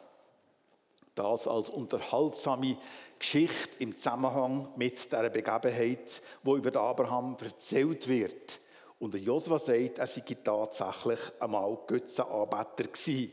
Das 1.16 1.48
als 1.48 1.70
unterhaltsame 1.70 2.78
Geschichte 3.20 3.76
im 3.80 3.96
Zusammenhang 3.96 4.70
mit 4.78 5.12
der 5.12 5.30
Begebenheit, 5.30 6.22
wo 6.44 6.56
über 6.56 6.80
Abraham 6.80 7.36
erzählt 7.42 8.08
wird. 8.08 8.60
Und 8.98 9.16
Josua 9.16 9.58
sagt, 9.58 9.98
er 9.98 10.08
sei 10.08 10.24
tatsächlich 10.44 11.20
einmal 11.40 11.78
Götzenanbeter 11.88 12.84
gewesen. 12.84 13.32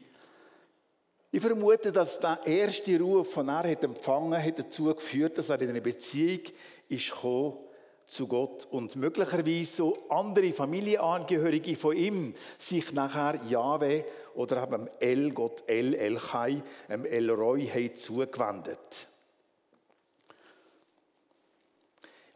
Ich 1.31 1.43
vermute, 1.43 1.93
dass 1.93 2.19
der 2.19 2.41
erste 2.47 2.99
Ruf, 2.99 3.33
von 3.35 3.49
er 3.49 3.71
hat 3.71 3.85
empfangen 3.85 4.43
hat, 4.43 4.59
dazu 4.59 4.87
geführt, 4.95 5.37
dass 5.37 5.51
er 5.51 5.61
in 5.61 5.69
eine 5.69 5.83
Beziehung 5.83 6.41
ist 6.89 7.11
gekommen 7.11 7.59
zu 8.07 8.27
Gott 8.27 8.67
und 8.71 8.97
möglicherweise 8.97 9.67
so 9.67 9.97
andere 10.09 10.51
Familienangehörige 10.53 11.77
von 11.77 11.95
ihm 11.95 12.35
sich 12.57 12.91
nachher 12.95 13.39
Jahwe 13.47 14.07
oder 14.39 14.63
eben 14.63 14.89
El, 15.01 15.33
Gott 15.33 15.65
El, 15.67 15.95
El 15.95 16.17
Chai, 16.19 16.63
El 16.89 17.31
Roy, 17.31 17.67
haben 17.67 17.97
zugewendet. 17.97 19.09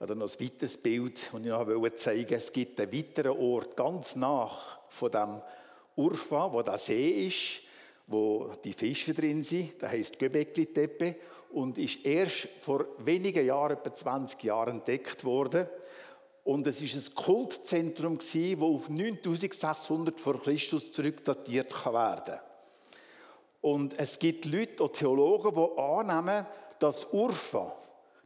oder 0.01 0.17
noch 0.17 0.29
ein 0.29 0.45
weiteres 0.45 0.77
Bild, 0.79 1.31
das 1.33 1.41
ich 1.41 1.47
noch 1.47 1.91
zeigen 1.95 2.31
wollte. 2.31 2.35
Es 2.35 2.53
gibt 2.53 2.81
einen 2.81 2.93
weiteren 2.93 3.39
Ort 3.39 3.77
ganz 3.77 4.17
nach 4.17 4.81
von 4.89 5.13
dem 5.13 5.41
Urfa, 5.95 6.53
wo 6.53 6.61
der 6.63 6.77
See 6.77 7.29
ist, 7.29 7.61
wo 8.09 8.51
die 8.65 8.73
Fische 8.73 9.15
drin 9.15 9.45
sind. 9.45 9.81
Der 9.81 9.93
heißt 9.93 10.19
Göbekli-Tepe 10.19 11.15
und 11.53 11.79
ist 11.79 12.05
erst 12.05 12.49
vor 12.59 12.85
wenigen 12.99 13.47
Jahren, 13.47 13.77
etwa 13.77 13.95
20 13.95 14.43
Jahren, 14.43 14.79
entdeckt 14.79 15.23
worden. 15.23 15.69
Und 16.45 16.67
es 16.67 16.83
ist 16.83 16.95
ein 16.97 17.15
Kultzentrum 17.15 18.19
das 18.19 18.35
auf 18.61 18.89
9600 18.89 20.19
vor 20.19 20.43
Christus 20.43 20.91
zurückdatiert 20.91 21.73
werden 21.87 22.25
kann. 22.25 22.41
Und 23.61 23.99
es 23.99 24.19
gibt 24.19 24.45
Leute, 24.45 24.83
auch 24.83 24.89
Theologen, 24.89 25.55
die 25.55 25.81
annehmen, 25.81 26.47
dass 26.81 27.07
Urfa, 27.13 27.73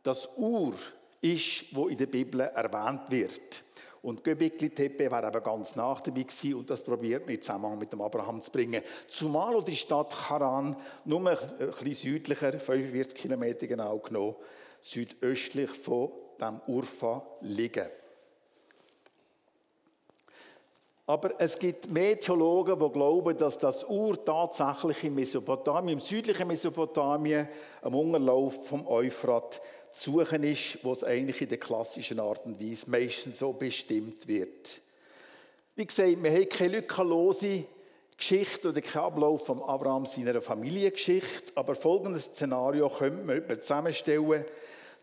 das 0.02 0.30
Ur, 0.36 0.74
ist, 1.20 1.64
wo 1.72 1.88
in 1.88 1.98
der 1.98 2.06
Bibel 2.06 2.40
erwähnt 2.40 3.10
wird. 3.10 3.62
Und 4.02 4.22
Göbekli 4.22 4.70
Tepe 4.70 5.10
war 5.10 5.24
aber 5.24 5.40
ganz 5.40 5.74
nach 5.74 6.00
dabei 6.00 6.22
gewesen 6.22 6.54
und 6.54 6.70
das 6.70 6.82
probiert 6.82 7.26
man 7.26 7.34
in 7.34 7.42
Zusammenhang 7.42 7.78
mit 7.78 7.92
dem 7.92 8.00
Abraham 8.00 8.40
zu 8.40 8.52
bringen. 8.52 8.82
Zumal 9.08 9.62
die 9.64 9.74
Stadt 9.74 10.30
Haran 10.30 10.76
nur 11.04 11.28
ein 11.28 11.36
bisschen 11.58 12.12
südlicher, 12.12 12.52
45 12.52 13.18
Kilometer 13.18 13.66
genau 13.66 13.98
genommen, 13.98 14.36
südöstlich 14.80 15.70
von 15.70 16.12
dem 16.40 16.60
Urfa 16.68 17.26
liegen. 17.40 17.88
Aber 21.08 21.34
es 21.38 21.56
gibt 21.56 21.88
mehr 21.88 22.16
die 22.16 22.90
glauben, 22.90 23.38
dass 23.38 23.58
das 23.58 23.88
Ur 23.88 24.24
tatsächlich 24.24 25.04
in 25.04 25.14
Mesopotamien, 25.14 25.94
im 25.94 26.00
südlichen 26.00 26.48
Mesopotamien, 26.48 27.48
am 27.82 27.94
Unterlauf 27.94 28.66
vom 28.66 28.86
Euphrat 28.88 29.60
zu 29.92 30.18
suchen 30.18 30.42
ist, 30.42 30.78
wo 30.82 30.90
es 30.90 31.04
eigentlich 31.04 31.40
in 31.40 31.48
der 31.48 31.58
klassischen 31.58 32.18
Art 32.18 32.44
und 32.44 32.60
Weise 32.60 32.90
meistens 32.90 33.38
so 33.38 33.52
bestimmt 33.52 34.26
wird. 34.26 34.80
Wie 35.76 35.86
gesagt, 35.86 36.22
wir 36.22 36.30
haben 36.30 36.48
keine 36.48 36.78
lückenlose 36.78 37.64
Geschichte 38.18 38.70
oder 38.70 38.80
keinen 38.80 39.04
Ablauf 39.04 39.46
von 39.46 39.62
Abraham 39.62 40.06
seiner 40.06 40.42
Familiengeschichte, 40.42 41.52
aber 41.54 41.76
folgendes 41.76 42.24
Szenario 42.24 42.88
könnte 42.88 43.24
man 43.24 43.60
zusammenstellen. 43.60 44.44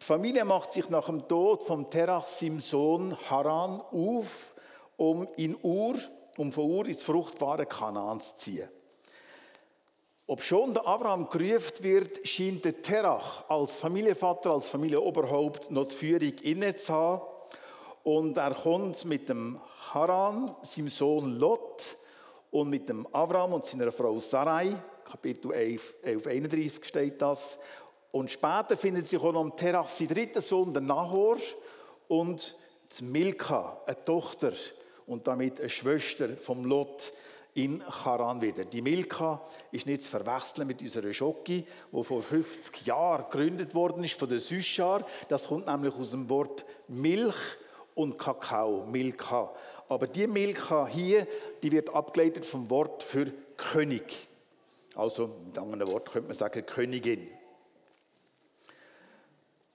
Die 0.01 0.05
Familie 0.05 0.43
macht 0.43 0.73
sich 0.73 0.89
nach 0.89 1.05
dem 1.05 1.27
Tod 1.29 1.63
von 1.63 1.89
Terach, 1.89 2.25
Sohn 2.59 3.15
Haran, 3.29 3.79
auf 3.79 4.53
um 4.97 5.27
in 5.37 5.55
Ur, 5.61 5.95
um 6.37 6.51
von 6.51 6.63
Ur 6.63 6.85
ins 6.85 7.03
fruchtbare 7.03 7.65
Kanaan 7.65 8.19
zu 8.19 8.35
ziehen. 8.35 8.69
Ob 10.25 10.41
schon 10.41 10.73
der 10.73 10.87
Abraham 10.87 11.29
gerufen 11.29 11.83
wird, 11.83 12.25
scheint 12.25 12.63
der 12.63 12.81
Terach 12.81 13.43
als 13.49 13.79
Familienvater, 13.79 14.51
als 14.51 14.69
Familienoberhaupt 14.69 15.69
noch 15.69 15.85
die 15.85 15.95
Führung 15.95 16.33
inne 16.43 16.75
zu 16.75 16.93
haben. 16.93 17.21
Und 18.03 18.37
er 18.37 18.55
kommt 18.55 19.03
mit 19.05 19.27
dem 19.27 19.59
Haran, 19.93 20.55
seinem 20.61 20.87
Sohn 20.87 21.37
Lot, 21.37 21.97
und 22.51 22.69
mit 22.69 22.87
dem 22.87 23.07
Abraham 23.07 23.53
und 23.53 23.65
seiner 23.65 23.91
Frau 23.91 24.19
Sarai, 24.19 24.75
Kapitel 25.03 25.51
11, 25.51 25.93
11 26.03 26.27
31 26.27 26.85
steht 26.85 27.21
das. 27.21 27.57
Und 28.11 28.29
später 28.29 28.77
findet 28.77 29.07
sich 29.07 29.19
auch 29.19 29.33
noch 29.33 29.49
Terach 29.55 29.89
sein 29.89 30.07
dritter 30.07 30.41
Sohn, 30.41 30.71
der 30.71 30.83
Nahor, 30.83 31.37
und 32.07 32.55
Milka, 33.01 33.81
eine 33.87 34.05
Tochter 34.05 34.53
und 35.13 35.27
damit 35.27 35.59
eine 35.59 35.69
Schwester 35.69 36.29
vom 36.35 36.65
Lot 36.65 37.13
in 37.53 37.83
Charan 38.03 38.41
wieder. 38.41 38.65
Die 38.65 38.81
Milka 38.81 39.39
ist 39.71 39.85
nicht 39.85 40.01
zu 40.01 40.09
verwechseln 40.09 40.67
mit 40.67 40.81
unserer 40.81 41.13
Schocki, 41.13 41.65
die 41.91 42.03
vor 42.03 42.21
50 42.21 42.85
Jahren 42.87 43.25
gegründet 43.29 43.75
worden 43.75 44.03
ist 44.03 44.19
von 44.19 44.27
der 44.27 44.39
Süschar. 44.39 45.05
Das 45.29 45.47
kommt 45.47 45.67
nämlich 45.67 45.93
aus 45.93 46.11
dem 46.11 46.29
Wort 46.29 46.65
Milch 46.87 47.35
und 47.93 48.17
Kakao, 48.17 48.85
Milka. 48.87 49.53
Aber 49.87 50.07
die 50.07 50.25
Milka 50.25 50.87
hier, 50.87 51.27
die 51.61 51.71
wird 51.71 51.93
abgeleitet 51.93 52.45
vom 52.45 52.69
Wort 52.71 53.03
für 53.03 53.31
König. 53.55 54.27
Also 54.95 55.29
mit 55.45 55.57
anderen 55.57 55.91
Worten 55.91 56.11
könnte 56.11 56.27
man 56.29 56.37
sagen 56.37 56.65
Königin. 56.65 57.27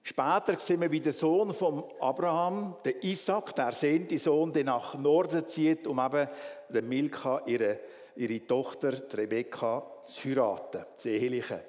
Später 0.09 0.57
sehen 0.57 0.81
wir, 0.81 0.89
wie 0.89 1.01
der 1.01 1.13
Sohn 1.13 1.53
von 1.53 1.83
Abraham, 1.99 2.77
der 2.83 3.03
Isaac, 3.03 3.55
der 3.55 3.65
ersehnte 3.65 4.17
Sohn, 4.17 4.51
der 4.51 4.63
nach 4.63 4.95
Norden 4.95 5.45
zieht, 5.45 5.85
um 5.85 5.99
eben 5.99 6.27
der 6.67 6.81
Milka, 6.81 7.43
ihre, 7.45 7.79
ihre 8.15 8.47
Tochter, 8.47 8.93
die 8.93 9.15
Rebekka, 9.15 9.85
zu 10.07 10.29
heiraten, 10.29 10.83
zu 10.95 11.09
ehelichen. 11.09 11.59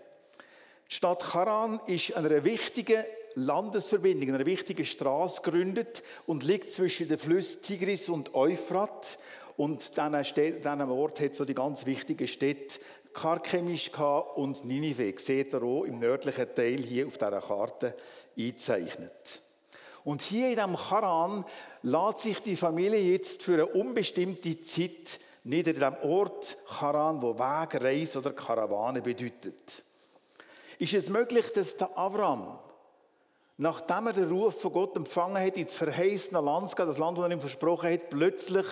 Die 0.91 0.95
Stadt 0.95 1.23
Charan 1.23 1.81
ist 1.87 2.17
einer 2.17 2.43
wichtigen 2.43 3.05
Landesverbindung, 3.35 4.35
einer 4.35 4.47
wichtigen 4.47 4.87
Straße 4.87 5.43
gegründet 5.43 6.03
und 6.25 6.43
liegt 6.43 6.71
zwischen 6.71 7.09
den 7.09 7.19
Flüssen 7.19 7.61
Tigris 7.61 8.09
und 8.09 8.35
Euphrat. 8.35 9.19
Und 9.59 9.99
diesen 9.99 10.91
Ort 10.91 11.21
hat 11.21 11.35
so 11.35 11.45
die 11.45 11.53
ganz 11.53 11.85
wichtigen 11.85 12.27
Städte 12.27 12.81
Karchemisch 13.13 13.91
und 14.35 14.65
Ninive. 14.65 15.15
Seht 15.19 15.53
ihr 15.53 15.63
auch 15.63 15.85
im 15.85 15.99
nördlichen 15.99 16.55
Teil 16.55 16.79
hier 16.79 17.07
auf 17.07 17.19
dieser 17.19 17.41
Karte 17.41 17.95
eingezeichnet. 18.37 19.43
Und 20.05 20.23
hier 20.23 20.49
in 20.49 20.57
diesem 20.57 20.77
Charan 20.77 21.45
lässt 21.83 22.21
sich 22.21 22.41
die 22.41 22.57
Familie 22.57 23.01
jetzt 23.01 23.43
für 23.43 23.55
eine 23.55 23.67
unbestimmte 23.67 24.61
Zeit 24.63 25.21
nieder 25.45 25.71
in 25.71 25.77
diesem 25.77 25.97
Ort 26.03 26.57
Charan, 26.79 27.21
wo 27.21 27.39
Weg, 27.39 27.83
Reise 27.83 28.19
oder 28.19 28.33
Karawane 28.33 29.03
bedeutet. 29.03 29.83
Ist 30.79 30.95
es 30.95 31.11
möglich, 31.11 31.53
dass 31.53 31.77
der 31.77 31.97
Avram 31.99 32.59
nachdem 33.61 34.07
er 34.07 34.15
den 34.15 34.31
Ruf 34.31 34.59
von 34.59 34.73
Gott 34.73 34.97
empfangen 34.97 35.37
hat, 35.37 35.59
ins 35.59 35.75
verheißene 35.75 36.41
Land 36.41 36.73
das 36.79 36.97
Land, 36.97 37.19
das 37.19 37.27
er 37.27 37.31
ihm 37.31 37.41
versprochen 37.41 37.93
hat, 37.93 38.09
plötzlich 38.09 38.65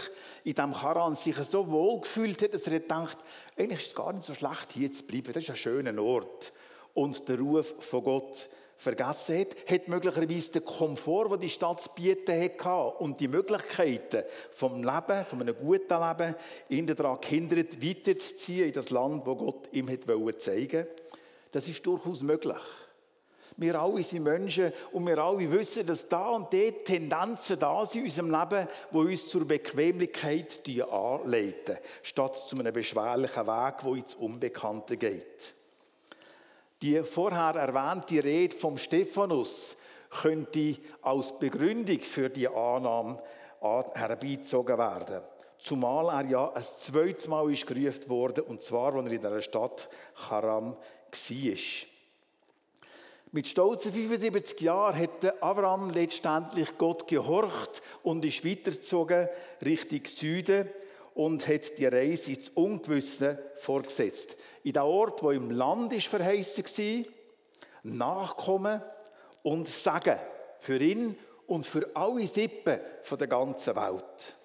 in 0.45 0.55
diesem 0.55 0.73
Charan 0.73 1.15
sich 1.15 1.37
so 1.37 1.71
wohl 1.71 2.01
gefühlt 2.01 2.41
hat, 2.41 2.55
dass 2.55 2.67
er 2.67 2.81
gedacht 2.81 3.19
eigentlich 3.59 3.81
ist 3.81 3.89
es 3.89 3.95
gar 3.95 4.15
nicht 4.15 4.25
so 4.25 4.33
schlecht, 4.33 4.73
hier 4.73 4.91
zu 4.91 5.05
bleiben. 5.05 5.35
Das 5.35 5.45
ist 5.45 5.51
ein 5.51 5.57
schöner 5.57 6.03
Ort. 6.03 6.55
Und 6.95 7.29
der 7.29 7.39
Ruf 7.39 7.75
von 7.81 8.03
Gott 8.03 8.49
vergessen 8.79 9.41
hat, 9.41 9.49
hat 9.69 9.89
möglicherweise 9.89 10.53
den 10.53 10.65
Komfort, 10.65 11.33
den 11.33 11.41
die 11.41 11.51
Stadt 11.51 11.83
zu 11.83 11.91
bieten 11.91 12.41
hatte 12.41 12.97
und 12.99 13.21
die 13.21 13.29
Möglichkeiten 13.29 14.23
vom 14.53 14.83
Leben, 14.83 15.25
von 15.27 15.43
einem 15.43 15.55
guten 15.55 16.01
Leben, 16.01 16.35
ihn 16.71 16.87
daran 16.87 17.21
gehindert, 17.21 17.85
weiterzuziehen 17.85 18.69
in 18.69 18.73
das 18.73 18.89
Land, 18.89 19.27
wo 19.27 19.37
Gott 19.37 19.69
ihm 19.73 19.89
zeigen 19.89 20.25
wollte. 20.25 20.89
Das 21.53 21.69
ist 21.69 21.85
durchaus 21.85 22.23
möglich. 22.23 22.57
Wir 23.61 23.75
alle 23.75 24.05
sind 24.05 24.23
Menschen 24.23 24.73
und 24.93 25.05
wir 25.05 25.19
alle 25.19 25.51
wissen, 25.51 25.85
dass 25.85 26.09
da 26.09 26.29
und 26.29 26.53
dort 26.53 26.85
Tendenzen 26.85 27.59
da 27.59 27.85
sind 27.85 28.03
in 28.03 28.05
unserem 28.05 28.31
Leben, 28.31 28.69
die 28.93 28.97
uns 28.97 29.29
zur 29.29 29.45
Bequemlichkeit 29.45 30.61
anleiten, 30.89 31.79
statt 32.05 32.37
zu 32.37 32.57
einem 32.57 32.73
beschwerlichen 32.73 33.47
Weg, 33.49 33.75
wo 33.83 33.97
ins 33.97 34.15
Unbekannte 34.15 34.97
geht. 34.97 35.55
Die 36.81 37.03
vorher 37.03 37.61
erwähnte 37.61 38.23
Rede 38.23 38.57
vom 38.57 38.79
Stephanus 38.79 39.77
könnte 40.09 40.77
als 41.03 41.37
Begründung 41.37 41.99
für 42.03 42.31
die 42.31 42.47
Annahme 42.47 43.21
herbeizogen 43.61 44.79
werden. 44.79 45.21
Zumal 45.59 46.25
er 46.25 46.31
ja 46.31 46.53
ein 46.53 46.63
zweites 46.63 47.27
Mal 47.27 47.53
gerufen 47.53 48.09
wurde, 48.09 48.45
und 48.45 48.63
zwar, 48.63 48.95
als 48.95 49.07
er 49.07 49.13
in 49.13 49.21
der 49.23 49.41
Stadt 49.41 49.89
Charam 50.15 50.77
war. 50.77 51.98
Mit 53.31 53.47
stolzen 53.47 53.93
75 53.93 54.59
Jahren 54.63 54.99
hat 54.99 55.43
Abraham 55.43 55.91
letztendlich 55.91 56.79
Gott 56.79 57.07
gehorcht 57.07 57.83
und 58.03 58.25
ist 58.25 58.43
weitergezogen 58.43 59.29
Richtung 59.63 60.01
Süden 60.07 60.67
und 61.15 61.47
hat 61.47 61.77
die 61.77 61.85
Reise 61.85 62.33
ins 62.33 62.49
Ungewisse 62.51 63.39
fortgesetzt. 63.57 64.35
In 64.63 64.73
der 64.73 64.87
Ort, 64.87 65.23
wo 65.23 65.31
im 65.31 65.51
Land 65.51 65.93
ist 65.93 66.07
verheißen 66.07 66.65
war, 66.65 67.13
Nachkommen 67.83 68.81
und 69.43 69.69
Sagen 69.69 70.19
für 70.61 70.81
ihn 70.81 71.19
und 71.47 71.67
für 71.67 71.87
alle 71.95 72.27
Sippen 72.27 72.81
der 73.11 73.27
ganzen 73.27 73.77
Welt. 73.77 74.37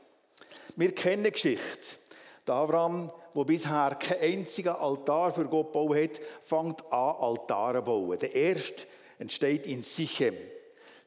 Wir 0.75 0.93
kennen 0.93 1.31
Geschichte. 1.31 2.02
Der 2.45 2.55
Abraham 2.55 3.09
der 3.35 3.43
bisher 3.45 3.95
keinen 3.99 4.21
einzigen 4.21 4.75
Altar 4.75 5.31
für 5.31 5.45
Gott 5.45 5.71
gebaut 5.71 5.95
hat, 5.95 6.21
fängt 6.43 6.83
an, 6.91 7.15
Altare 7.15 7.79
zu 7.79 7.85
bauen. 7.85 8.19
Der 8.19 8.35
erste 8.35 8.85
entsteht 9.17 9.65
in 9.65 9.81
Sichem. 9.81 10.35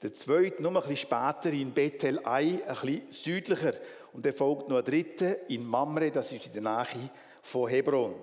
Der 0.02 0.12
zweite, 0.12 0.62
nur 0.62 0.70
ein 0.70 0.80
bisschen 0.80 0.96
später, 0.96 1.50
in 1.50 1.72
Bethel 1.72 2.20
Ai, 2.24 2.58
ein 2.66 2.74
bisschen 2.74 3.12
südlicher. 3.12 3.74
Und 4.12 4.24
der 4.24 4.32
folgt 4.32 4.68
noch 4.68 4.78
ein 4.78 4.84
dritter 4.84 5.48
in 5.50 5.64
Mamre, 5.64 6.10
das 6.10 6.32
ist 6.32 6.46
in 6.46 6.62
der 6.62 6.62
Nähe 6.62 7.10
von 7.42 7.68
Hebron. 7.68 8.14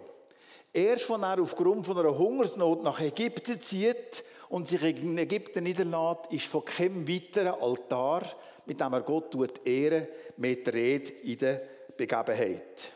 Erst, 0.72 1.10
wenn 1.12 1.22
er 1.22 1.40
aufgrund 1.40 1.86
von 1.86 1.98
einer 1.98 2.18
Hungersnot 2.18 2.84
nach 2.84 3.00
Ägypten 3.00 3.62
zieht 3.62 4.24
und 4.50 4.68
sich 4.68 4.82
in 4.82 5.18
Ägypten 5.18 5.64
niederlässt, 5.64 6.32
ist 6.32 6.48
von 6.48 6.66
keinem 6.66 7.08
weiteren 7.08 7.62
Altar, 7.62 8.24
mit 8.66 8.80
dem 8.80 8.94
er 8.94 9.02
Gott 9.02 9.36
ehren 9.66 10.08
mit 10.38 10.74
Rede 10.74 11.12
in 11.24 11.38
der 11.38 11.62
Begebenheit. 11.96 12.92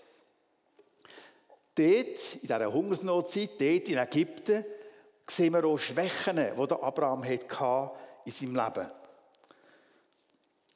Dort, 1.78 2.34
in 2.34 2.42
dieser 2.42 2.74
Hungersnotzeit, 2.74 3.52
dort 3.60 3.90
in 3.90 3.98
Ägypten, 3.98 4.66
sehen 5.28 5.54
wir 5.54 5.66
auch 5.66 5.78
Schwächen, 5.78 6.38
die 6.38 6.74
Abraham 6.74 7.24
hatte 7.24 7.92
in 8.26 8.32
seinem 8.32 8.56
Leben. 8.56 8.92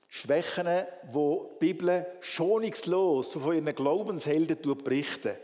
Schwächen, 0.07 0.67
wo 1.11 1.49
die 1.53 1.67
Bibel 1.67 2.05
schonungslos 2.19 3.31
von 3.31 3.55
ihren 3.55 3.73
Glaubenshelden 3.73 4.77
berichten. 4.77 5.37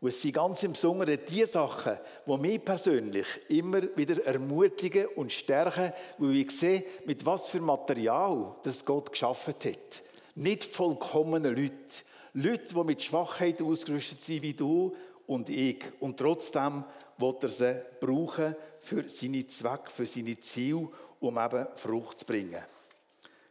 Und 0.00 0.08
es 0.08 0.20
sind 0.20 0.34
ganz 0.34 0.62
im 0.64 0.72
Besonderen 0.72 1.18
die 1.28 1.46
Sachen, 1.46 1.98
die 2.26 2.36
mich 2.36 2.64
persönlich 2.64 3.26
immer 3.48 3.82
wieder 3.96 4.26
ermutigen 4.26 5.06
und 5.14 5.32
stärken, 5.32 5.92
weil 6.18 6.36
ich 6.36 6.50
sehe, 6.50 6.84
mit 7.04 7.24
was 7.24 7.46
für 7.46 7.60
Material 7.60 8.56
das 8.64 8.84
Gott 8.84 9.12
geschaffen 9.12 9.54
hat. 9.64 10.02
Nicht 10.34 10.64
vollkommene 10.64 11.50
Leute. 11.50 12.02
Leute, 12.34 12.74
die 12.74 12.84
mit 12.84 13.02
Schwachheit 13.02 13.60
ausgerüstet 13.60 14.20
sind 14.20 14.42
wie 14.42 14.54
du 14.54 14.94
und 15.26 15.48
ich. 15.48 15.84
Und 16.00 16.16
trotzdem 16.16 16.84
wird 17.18 17.44
er 17.44 17.48
sie 17.50 17.82
brauchen 18.00 18.54
für 18.80 19.08
seine 19.08 19.46
Zwecke, 19.46 19.90
für 19.90 20.06
seine 20.06 20.38
Ziele, 20.38 20.88
um 21.20 21.38
eben 21.38 21.66
Frucht 21.76 22.20
zu 22.20 22.24
bringen. 22.24 22.62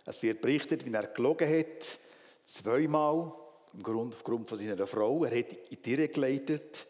Es 0.05 0.23
wird 0.23 0.41
berichtet, 0.41 0.85
wie 0.85 0.93
er 0.93 1.07
gelogen 1.07 1.47
hat, 1.47 1.99
zweimal, 2.45 3.31
im 3.73 3.83
Grund, 3.83 4.15
aufgrund 4.15 4.47
von 4.47 4.57
seiner 4.57 4.87
Frau. 4.87 5.23
Er 5.23 5.37
hat 5.37 5.53
in 5.69 5.81
die 5.83 6.07
geleitet, 6.07 6.87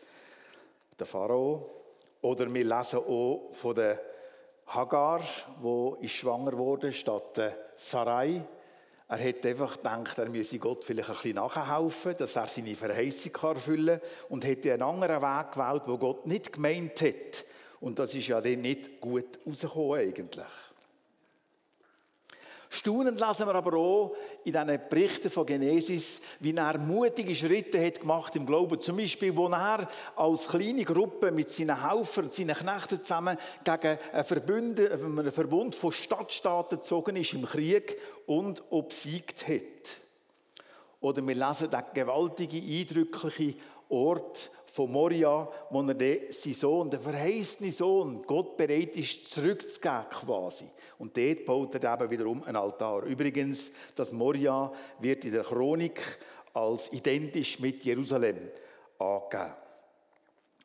der 0.97 1.05
Pharao. 1.05 1.69
Oder 2.21 2.53
wir 2.53 2.63
lesen 2.63 2.99
auch 2.99 3.49
von 3.51 3.75
der 3.75 3.99
Hagar, 4.67 5.21
wo 5.61 5.97
ist 5.99 6.11
schwanger 6.11 6.57
wurde 6.57 6.93
statt 6.93 7.41
Sarai. 7.75 8.45
Er 9.11 9.27
hat 9.27 9.43
einfach 9.43 9.77
gedacht, 9.77 10.19
er 10.19 10.29
müsse 10.29 10.59
Gott 10.59 10.83
vielleicht 10.83 11.09
ein 11.09 11.15
bisschen 11.15 11.35
nachhelfen, 11.35 12.15
dass 12.15 12.35
er 12.35 12.45
seine 12.45 12.75
Verheißung 12.75 13.35
erfüllen 13.41 13.99
kann 13.99 14.09
und 14.29 14.45
hätte 14.45 14.71
einen 14.71 14.83
anderen 14.83 15.21
Weg 15.23 15.51
gewählt, 15.51 15.81
wo 15.87 15.97
Gott 15.97 16.27
nicht 16.27 16.53
gemeint 16.53 17.01
hat. 17.01 17.45
Und 17.79 17.97
das 17.97 18.13
ist 18.13 18.27
ja 18.27 18.39
dann 18.39 18.61
nicht 18.61 19.01
gut 19.01 19.39
rausgekommen 19.47 19.99
eigentlich. 19.99 20.45
Staunend 22.71 23.19
lesen 23.19 23.47
wir 23.47 23.55
aber 23.55 23.75
auch 23.77 24.15
in 24.43 24.53
diesen 24.53 24.79
Berichten 24.89 25.31
von 25.31 25.47
Genesis, 25.47 26.21
wie 26.39 26.55
er 26.55 26.77
mutige 26.77 27.33
Schritte 27.33 27.83
hat 27.83 28.01
gemacht 28.01 28.35
im 28.35 28.45
Glauben. 28.45 28.79
Zum 28.79 28.97
Beispiel, 28.97 29.35
wo 29.35 29.47
er 29.47 29.87
als 30.15 30.47
kleine 30.47 30.83
Gruppe 30.83 31.31
mit 31.31 31.51
seinen 31.51 31.89
Helfern, 31.89 32.29
seinen 32.29 32.55
Knechten 32.55 33.03
zusammen 33.03 33.37
gegen 33.63 33.97
einen, 34.13 34.23
Verbund, 34.23 34.79
einen 34.79 35.31
Verbund 35.31 35.73
von 35.73 35.91
Stadtstaaten 35.91 36.77
gezogen 36.77 37.15
ist 37.15 37.33
im 37.33 37.45
Krieg 37.45 37.97
und 38.27 38.61
obsiegt 38.69 39.47
hat. 39.47 39.99
Oder 41.01 41.25
wir 41.25 41.35
lesen 41.35 41.71
den 41.71 41.83
gewaltigen, 41.95 42.61
eindrücklichen 42.61 43.55
Ort 43.89 44.51
von 44.71 44.91
Moria, 44.91 45.49
wo 45.71 45.81
er 45.81 46.31
seinen 46.31 46.53
Sohn, 46.53 46.89
den 46.89 47.01
verheißenen 47.01 47.71
Sohn, 47.71 48.21
Gott 48.23 48.55
bereit 48.55 48.95
ist, 48.95 49.27
zurückzugeben 49.27 50.05
quasi. 50.09 50.65
Und 50.99 51.17
dort 51.17 51.45
baut 51.45 51.75
er 51.75 51.93
eben 51.93 52.09
wiederum 52.11 52.43
einen 52.43 52.55
Altar. 52.55 53.03
Übrigens, 53.03 53.71
das 53.95 54.11
Moria 54.11 54.71
wird 54.99 55.25
in 55.25 55.31
der 55.31 55.43
Chronik 55.43 55.99
als 56.53 56.91
identisch 56.93 57.59
mit 57.59 57.83
Jerusalem 57.83 58.37
angegeben. 58.99 59.53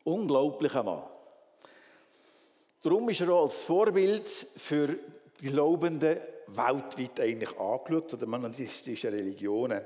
Unglaublicher 0.04 0.82
Mann. 0.82 1.02
Darum 2.82 3.08
ist 3.08 3.22
er 3.22 3.30
auch 3.30 3.44
als 3.44 3.62
Vorbild 3.64 4.28
für 4.28 4.98
die 5.40 5.48
Glaubenden 5.48 6.18
weltweit 6.48 7.20
eigentlich 7.20 7.58
angeschaut, 7.58 8.12
oder 8.12 8.26
monotheistischen 8.26 9.10
Religionen. 9.10 9.80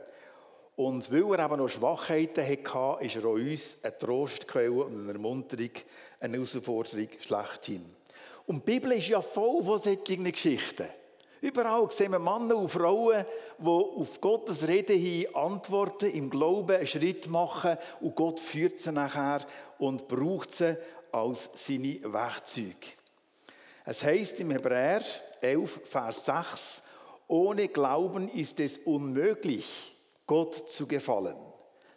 Und 0.78 1.10
weil 1.10 1.36
er 1.36 1.44
eben 1.44 1.56
noch 1.56 1.68
Schwachheiten 1.68 2.46
hatte, 2.46 3.04
ist 3.04 3.16
er 3.16 3.24
auch 3.24 3.32
uns 3.32 3.78
eine 3.82 3.98
Trostquelle 3.98 4.70
und 4.70 5.00
eine 5.00 5.12
Ermunterung, 5.12 5.72
eine 6.20 6.34
Herausforderung 6.34 7.08
schlechthin. 7.18 7.84
Und 8.46 8.64
die 8.64 8.74
Bibel 8.74 8.92
ist 8.92 9.08
ja 9.08 9.20
voll 9.20 9.60
von 9.64 9.80
solchen 9.80 10.22
Geschichten. 10.22 10.86
Überall 11.40 11.90
sehen 11.90 12.12
wir 12.12 12.20
Männer 12.20 12.56
und 12.56 12.68
Frauen, 12.68 13.24
die 13.58 13.66
auf 13.66 14.20
Gottes 14.20 14.68
Rede 14.68 14.92
hin 14.92 15.34
antworten, 15.34 16.12
im 16.12 16.30
Glauben 16.30 16.76
einen 16.76 16.86
Schritt 16.86 17.28
machen 17.28 17.76
und 18.00 18.14
Gott 18.14 18.38
führt 18.38 18.78
sie 18.78 18.92
nachher 18.92 19.44
und 19.80 20.06
braucht 20.06 20.52
sie 20.52 20.76
als 21.10 21.50
seine 21.54 22.00
Werkzeuge. 22.04 22.94
Es 23.84 24.04
heißt 24.04 24.38
im 24.38 24.52
Hebräer 24.52 25.02
11, 25.40 25.80
Vers 25.82 26.24
6, 26.24 26.82
ohne 27.26 27.66
Glauben 27.66 28.28
ist 28.28 28.60
es 28.60 28.78
unmöglich, 28.78 29.97
Gott 30.28 30.70
zu 30.70 30.86
gefallen. 30.86 31.34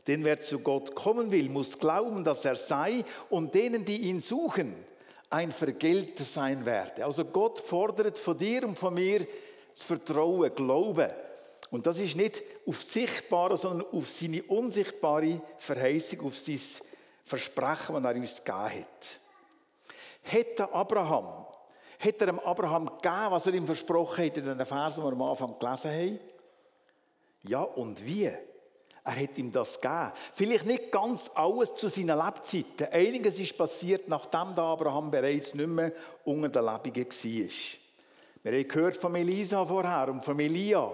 Denn 0.08 0.24
wer 0.24 0.40
zu 0.40 0.58
Gott 0.60 0.96
kommen 0.96 1.30
will, 1.30 1.48
muss 1.50 1.78
glauben, 1.78 2.24
dass 2.24 2.44
er 2.44 2.56
sei 2.56 3.04
und 3.30 3.54
denen, 3.54 3.86
die 3.86 4.10
ihn 4.10 4.20
suchen, 4.20 4.74
ein 5.30 5.52
Vergelter 5.52 6.24
sein 6.24 6.66
werde. 6.66 7.06
Also 7.06 7.26
Gott 7.26 7.60
fordert 7.60 8.18
von 8.18 8.36
dir 8.36 8.68
und 8.68 8.80
von 8.80 8.96
mir 8.96 9.28
das 9.74 9.84
Vertrauen, 9.84 10.54
Glauben. 10.56 11.12
Und 11.70 11.86
das 11.88 12.00
ist 12.00 12.18
nicht 12.18 12.42
auf 12.66 12.82
das 12.82 12.92
Sichtbare, 12.92 13.58
sondern 13.58 13.88
auf 13.92 14.10
seine 14.10 14.44
unsichtbare 14.44 15.42
Verheißung, 15.58 16.26
auf 16.26 16.38
sein 16.38 16.60
Versprechen, 17.24 17.96
das 17.96 18.04
er 18.04 18.16
uns 18.16 18.44
gegeben 18.44 18.82
hat. 18.82 19.20
Hätte 20.24 20.74
Abraham, 20.74 21.46
hätte 21.98 22.26
er 22.26 22.46
Abraham 22.46 22.88
gegeben, 22.88 23.28
was 23.30 23.48
er 23.48 23.54
ihm 23.54 23.66
versprochen 23.66 24.26
hat 24.26 24.38
in 24.38 24.46
den 24.46 24.66
Versen, 24.66 25.02
die 25.02 25.08
wir 25.08 25.14
am 25.14 25.22
Anfang 25.22 25.58
gelesen 25.58 25.92
haben? 25.92 26.31
Ja, 27.44 27.62
und 27.62 28.06
wie? 28.06 28.32
Er 29.04 29.16
hat 29.16 29.38
ihm 29.38 29.52
das 29.52 29.82
gegeben. 29.82 30.12
Vielleicht 30.34 30.66
nicht 30.66 30.92
ganz 30.92 31.32
alles 31.34 31.74
zu 31.74 31.88
seinen 31.88 32.24
Lebzeiten. 32.24 32.88
Einiges 32.92 33.40
ist 33.40 33.58
passiert, 33.58 34.08
nachdem 34.08 34.54
Abraham 34.60 35.10
bereits 35.10 35.56
nicht 35.56 35.68
mehr 35.68 35.92
unter 36.24 36.50
den 36.50 36.66
Lebenden 36.66 37.06
war. 37.08 37.50
Wir 38.44 38.52
haben 38.52 38.68
gehört 38.68 38.98
von 38.98 39.16
Elisa 39.16 39.66
vorher 39.66 40.10
und 40.10 40.24
von 40.24 40.40
Elia. 40.40 40.92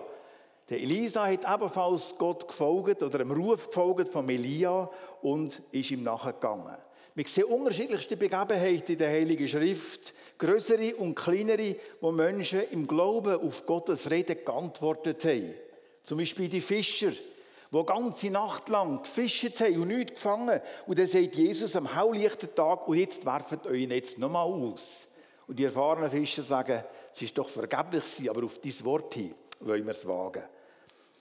Der 0.69 0.81
Elisa 0.81 1.27
hat 1.27 1.45
ebenfalls 1.45 2.15
Gott 2.17 2.47
gefolgt 2.47 3.03
oder 3.03 3.19
dem 3.19 3.31
Ruf 3.31 3.67
gefolgt 3.67 4.09
von 4.09 4.27
Elia 4.29 4.89
und 5.21 5.61
ist 5.71 5.91
ihm 5.91 6.03
nachgegangen. 6.03 6.75
Wir 7.15 7.25
sehen 7.25 7.45
unterschiedlichste 7.45 8.15
Begebenheiten 8.15 8.91
in 8.91 8.97
der 8.97 9.09
Heiligen 9.09 9.47
Schrift, 9.47 10.13
größere 10.37 10.95
und 10.97 11.15
kleinere, 11.15 11.75
wo 11.99 12.11
Menschen 12.11 12.61
im 12.71 12.85
Glauben 12.85 13.41
auf 13.41 13.65
Gottes 13.65 14.11
Rede 14.11 14.35
geantwortet 14.35 15.25
haben. 15.25 15.66
Zum 16.07 16.19
Beispiel 16.19 16.47
die 16.47 16.61
Fischer, 16.61 17.11
die 17.11 17.85
ganze 17.85 18.29
Nacht 18.29 18.69
lang 18.69 19.03
gefischt 19.03 19.59
haben 19.59 19.81
und 19.81 19.89
nichts 19.89 20.13
gefangen. 20.13 20.61
Und 20.85 20.97
dann 20.97 21.05
sagt 21.05 21.35
Jesus 21.35 21.75
am 21.75 21.93
haulichten 21.93 22.55
Tag, 22.55 22.87
und 22.87 22.97
jetzt 22.97 23.25
werft 23.25 23.67
euch 23.67 23.89
jetzt 23.89 24.17
nochmal 24.17 24.45
aus. 24.45 25.09
Und 25.47 25.59
die 25.59 25.65
erfahrenen 25.65 26.09
Fischer 26.09 26.43
sagen, 26.43 26.81
es 27.11 27.23
ist 27.23 27.37
doch 27.37 27.49
vergeblich 27.49 28.29
aber 28.29 28.45
auf 28.45 28.57
dieses 28.59 28.85
Wort 28.85 29.15
hin 29.15 29.35
wollen 29.59 29.83
wir 29.83 29.91
es 29.91 30.07
wagen. 30.07 30.43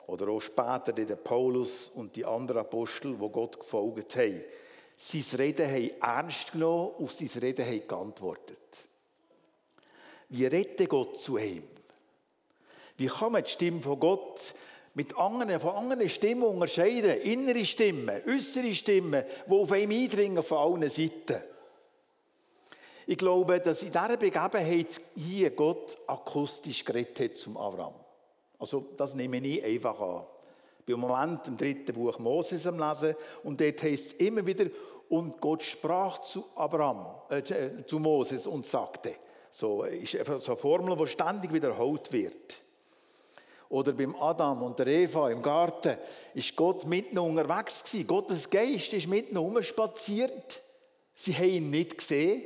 Oder 0.06 0.28
auch 0.28 0.38
später 0.38 0.92
der 0.92 1.16
Paulus 1.16 1.88
und 1.88 2.14
die 2.14 2.24
anderen 2.24 2.60
Apostel, 2.60 3.18
wo 3.18 3.28
Gott 3.28 3.58
gefolgt 3.58 4.14
haben. 4.14 4.44
Sein 4.94 5.40
Reden 5.40 5.66
haben 5.68 5.90
ernst 6.00 6.52
genommen, 6.52 6.92
auf 7.00 7.12
sein 7.12 7.42
Reden 7.42 7.66
haben 7.66 7.88
geantwortet. 7.88 8.86
Wie 10.28 10.46
rettet 10.46 10.88
Gott 10.88 11.18
zu 11.18 11.38
ihm? 11.38 11.64
Wie 12.98 13.06
kann 13.06 13.32
man 13.32 13.44
die 13.44 13.50
Stimme 13.50 13.82
von 13.82 14.00
Gott 14.00 14.54
mit 14.96 15.14
anderen, 15.18 15.60
von 15.60 15.74
anderen 15.74 16.08
Stimmen 16.08 16.44
unterscheiden. 16.44 17.20
Innere 17.20 17.66
Stimmen, 17.66 18.22
äußere 18.26 18.72
Stimmen, 18.72 19.24
die 19.46 19.52
auf 19.52 19.70
einem 19.70 19.90
eindringen 19.90 20.42
von 20.42 20.58
allen 20.58 20.88
Seiten. 20.88 21.42
Ich 23.06 23.18
glaube, 23.18 23.60
dass 23.60 23.82
in 23.82 23.92
dieser 23.92 24.16
Begebenheit 24.16 25.00
hier 25.14 25.50
Gott 25.50 25.98
akustisch 26.06 26.82
geredet 26.82 27.20
hat 27.20 27.36
zum 27.36 27.58
Abraham. 27.58 27.92
Also 28.58 28.86
das 28.96 29.14
nehme 29.14 29.36
ich 29.36 29.62
einfach 29.62 30.00
an. 30.00 30.24
Ich 30.78 30.86
bin 30.86 30.94
im 30.94 31.02
Moment 31.02 31.46
im 31.46 31.58
dritten 31.58 31.92
Buch 31.92 32.18
Moses 32.18 32.66
am 32.66 32.78
Lesen 32.78 33.14
und 33.44 33.60
dort 33.60 33.82
heißt 33.82 34.06
es 34.06 34.12
immer 34.14 34.44
wieder, 34.46 34.64
und 35.10 35.40
Gott 35.40 35.62
sprach 35.62 36.22
zu 36.22 36.46
Abraham, 36.56 37.06
äh, 37.28 37.42
zu 37.86 37.98
Moses 37.98 38.46
und 38.46 38.64
sagte. 38.64 39.14
So 39.50 39.84
ist 39.84 40.16
einfach 40.16 40.40
so 40.40 40.52
eine 40.52 40.60
Formel, 40.60 40.96
die 40.96 41.06
ständig 41.06 41.52
wiederholt 41.52 42.10
wird. 42.12 42.62
Oder 43.68 43.92
beim 43.92 44.14
Adam 44.16 44.62
und 44.62 44.78
der 44.78 44.86
Eva 44.86 45.30
im 45.30 45.42
Garten 45.42 45.96
ist 46.34 46.54
Gott 46.54 46.86
mitten 46.86 47.18
unterwegs 47.18 47.82
gewesen. 47.82 48.06
Gottes 48.06 48.48
Geist 48.48 48.92
ist 48.92 49.08
mitten 49.08 49.36
umspaziert. 49.36 50.62
Sie 51.14 51.34
haben 51.34 51.48
ihn 51.48 51.70
nicht 51.70 51.98
gesehen, 51.98 52.42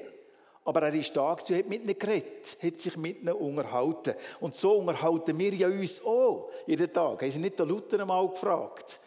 aber 0.65 0.83
er 0.83 0.95
ist 0.95 1.15
da 1.17 1.35
gewesen, 1.35 1.59
hat 1.59 1.69
mit 1.69 1.83
ihnen 1.83 1.99
geredet, 1.99 2.57
hat 2.63 2.81
sich 2.81 2.97
mit 2.97 3.23
ihnen 3.23 3.35
unterhalten. 3.35 4.15
Und 4.41 4.55
so 4.55 4.75
unterhalten 4.75 5.39
wir 5.39 5.53
ja 5.55 5.69
uns 5.69 6.05
auch 6.05 6.51
jeden 6.67 6.93
Tag. 6.93 7.21
Haben 7.21 7.31
Sie 7.33 7.39
nicht 7.39 7.59
den 7.59 7.69
Luther 7.69 8.01
einmal 8.01 8.29
gefragt? 8.29 9.01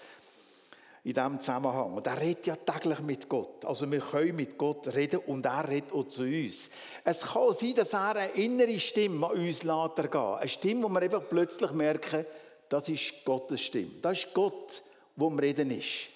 In 1.03 1.13
diesem 1.13 1.39
Zusammenhang. 1.39 1.93
Und 1.93 2.07
er 2.07 2.19
redet 2.19 2.47
ja 2.47 2.55
täglich 2.55 2.99
mit 2.99 3.27
Gott. 3.27 3.65
Also 3.65 3.89
wir 3.91 3.99
können 3.99 4.35
mit 4.35 4.57
Gott 4.57 4.87
reden 4.95 5.19
und 5.27 5.45
er 5.45 5.67
redet 5.67 5.91
auch 5.91 6.05
zu 6.05 6.23
uns. 6.23 6.69
Es 7.03 7.21
kann 7.21 7.53
sein, 7.53 7.75
dass 7.75 7.93
er 7.93 8.15
eine 8.15 8.31
innere 8.31 8.79
Stimme 8.79 9.27
an 9.27 9.33
uns 9.33 9.63
lässt 9.63 9.97
ergehen. 9.97 10.35
Eine 10.35 10.49
Stimme, 10.49 10.83
wo 10.83 10.89
wir 10.89 11.01
einfach 11.01 11.27
plötzlich 11.27 11.71
merken, 11.71 12.25
das 12.69 12.89
ist 12.89 13.25
Gottes 13.25 13.61
Stimme. 13.61 13.91
Das 14.01 14.17
ist 14.17 14.33
Gott, 14.33 14.81
wo 15.15 15.27
am 15.27 15.37
Reden 15.37 15.71
ist. 15.71 16.09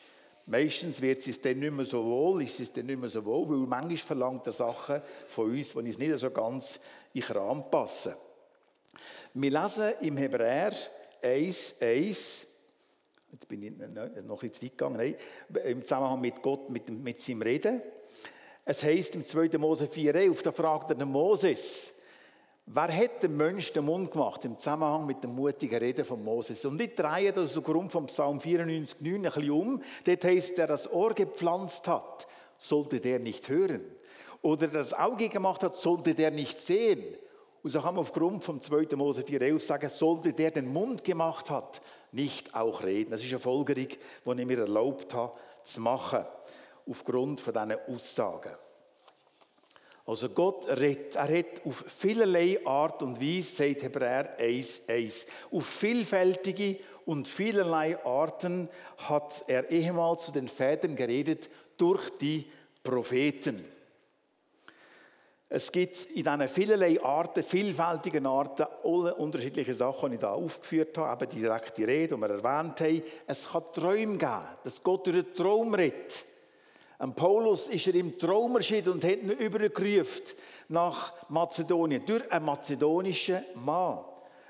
Meistens 0.46 1.02
wird 1.02 1.28
es 1.28 1.42
dann 1.42 1.60
nicht 1.60 1.74
mehr 1.74 1.84
so 1.84 2.04
wohl, 2.06 2.42
ist 2.42 2.62
es 2.62 2.72
dann 2.72 2.86
nicht 2.86 3.00
mehr 3.00 3.10
so 3.10 3.24
wohl, 3.26 3.50
weil 3.50 3.68
manchmal 3.68 3.98
verlangt 3.98 4.48
er 4.48 4.54
Sachen 4.54 5.02
von 5.28 5.52
uns, 5.52 5.74
die 5.74 5.78
uns 5.78 5.98
nicht 5.98 6.18
so 6.18 6.32
ganz 6.32 6.80
in 7.14 7.22
den 7.22 7.36
Rahmen 7.36 7.70
passen. 7.70 8.14
Wir 9.34 9.52
lesen 9.52 9.92
im 10.00 10.16
Hebräer 10.16 10.72
1, 11.22 11.76
1, 11.82 12.47
jetzt 13.32 13.48
bin 13.48 13.64
ich 13.64 13.72
noch 13.72 14.42
ein 14.42 14.50
bisschen 14.50 14.68
weit 14.68 14.78
gegangen, 14.78 14.98
nein, 14.98 15.16
im 15.66 15.84
Zusammenhang 15.84 16.22
mit 16.22 16.42
Gott, 16.42 16.70
mit, 16.70 16.90
mit 16.90 17.22
seinem 17.22 17.42
Reden. 17.42 17.82
Es 18.66 18.84
heißt 18.84 19.16
im 19.16 19.24
2. 19.24 19.58
Mose 19.58 19.88
4, 19.88 20.16
11, 20.16 20.44
da 20.44 20.52
fragt 20.52 20.92
er 20.92 21.06
Moses, 21.06 21.94
Wer 22.70 22.94
hat 22.94 23.24
dem 23.24 23.38
Mensch 23.38 23.72
den 23.72 23.86
Mund 23.86 24.12
gemacht 24.12 24.44
im 24.44 24.58
Zusammenhang 24.58 25.06
mit 25.06 25.24
dem 25.24 25.34
mutigen 25.34 25.80
Reden 25.80 26.04
von 26.04 26.22
Moses? 26.22 26.66
Und 26.66 26.82
ich 26.82 26.96
drehe 26.96 27.32
das 27.32 27.58
aufgrund 27.58 27.94
vom 27.94 28.08
Psalm 28.08 28.42
94, 28.42 29.00
9 29.00 29.16
ein 29.16 29.22
bisschen 29.22 29.52
um. 29.52 29.82
Dort 30.04 30.24
heißt, 30.26 30.58
der 30.58 30.68
das 30.68 30.92
Ohr 30.92 31.14
gepflanzt 31.14 31.88
hat, 31.88 32.28
sollte 32.58 33.00
der 33.00 33.20
nicht 33.20 33.48
hören. 33.48 33.86
Oder 34.42 34.68
der 34.68 34.82
das 34.82 34.94
Auge 34.94 35.30
gemacht 35.30 35.64
hat, 35.64 35.78
sollte 35.78 36.14
der 36.14 36.30
nicht 36.30 36.60
sehen. 36.60 37.02
Und 37.64 37.70
so 37.70 37.80
kann 37.80 37.96
man 37.96 38.02
aufgrund 38.02 38.44
vom 38.44 38.60
2. 38.60 38.98
Mose 38.98 39.22
4,11 39.22 39.60
sagen, 39.60 39.90
sollte 39.90 40.34
der 40.34 40.52
den 40.52 40.68
Mund 40.68 41.06
gemacht 41.06 41.50
hat, 41.50 41.82
nicht 42.12 42.56
auch 42.56 42.84
reden. 42.84 43.12
Das 43.12 43.24
ist 43.24 43.30
eine 43.30 43.40
Folgerung, 43.40 43.88
die 43.88 44.42
ich 44.42 44.46
mir 44.46 44.60
erlaubt 44.60 45.14
habe 45.14 45.34
zu 45.64 45.82
machen, 45.82 46.26
aufgrund 46.88 47.40
von 47.40 47.54
diesen 47.54 47.78
Aussagen. 47.88 48.52
Also 50.06 50.30
Gott 50.30 50.68
redet, 50.70 51.16
er 51.16 51.28
redet 51.28 51.66
auf 51.66 51.84
vielerlei 51.86 52.66
Art 52.66 53.02
und 53.02 53.22
Weise, 53.22 53.56
sagt 53.56 53.84
Hebräer 53.84 54.40
1,1. 54.40 55.26
Auf 55.52 55.66
vielfältige 55.66 56.78
und 57.06 57.28
vielerlei 57.28 58.02
Arten 58.06 58.70
hat 58.98 59.44
er 59.48 59.70
ehemals 59.70 60.26
zu 60.26 60.32
den 60.32 60.48
Vätern 60.48 60.96
geredet 60.96 61.50
durch 61.78 62.10
die 62.20 62.46
Propheten. 62.84 63.62
Es 65.50 65.72
gibt 65.72 66.12
in 66.12 66.24
diesen 66.24 66.48
vielerlei 66.50 67.02
Arten, 67.02 67.42
vielfältigen 67.42 68.26
Arten, 68.26 68.66
alle 68.84 69.16
unterschiedliche 69.16 69.74
Sachen, 69.74 70.10
die 70.10 70.16
ich 70.16 70.22
hier 70.22 70.32
aufgeführt 70.32 70.98
habe, 70.98 71.24
eben 71.24 71.32
die 71.32 71.42
direkte 71.42 71.88
Rede, 71.88 72.16
die 72.16 72.22
wir 72.22 72.30
erwähnt 72.30 72.82
haben. 72.82 73.04
Es 73.26 73.50
kann 73.50 73.64
Träume 73.72 74.18
geben, 74.18 74.46
dass 74.66 74.84
Gott 74.84 75.08
durch 75.08 75.16
einen 75.16 75.34
Traum 75.34 75.74
redet. 75.74 76.26
Am 77.00 77.14
Paulus 77.14 77.70
ist 77.70 77.88
er 77.88 77.96
im 77.96 78.18
Traum 78.18 78.58
erschienen 78.58 78.90
und 78.90 79.04
hat 79.06 79.22
ihn 79.22 79.32
übergerufen 79.32 80.24
nach 80.68 81.14
Mazedonien. 81.30 82.06
Durch 82.06 82.30
einen 82.30 82.46
mazedonischen 82.46 83.46
Mann. 83.56 84.00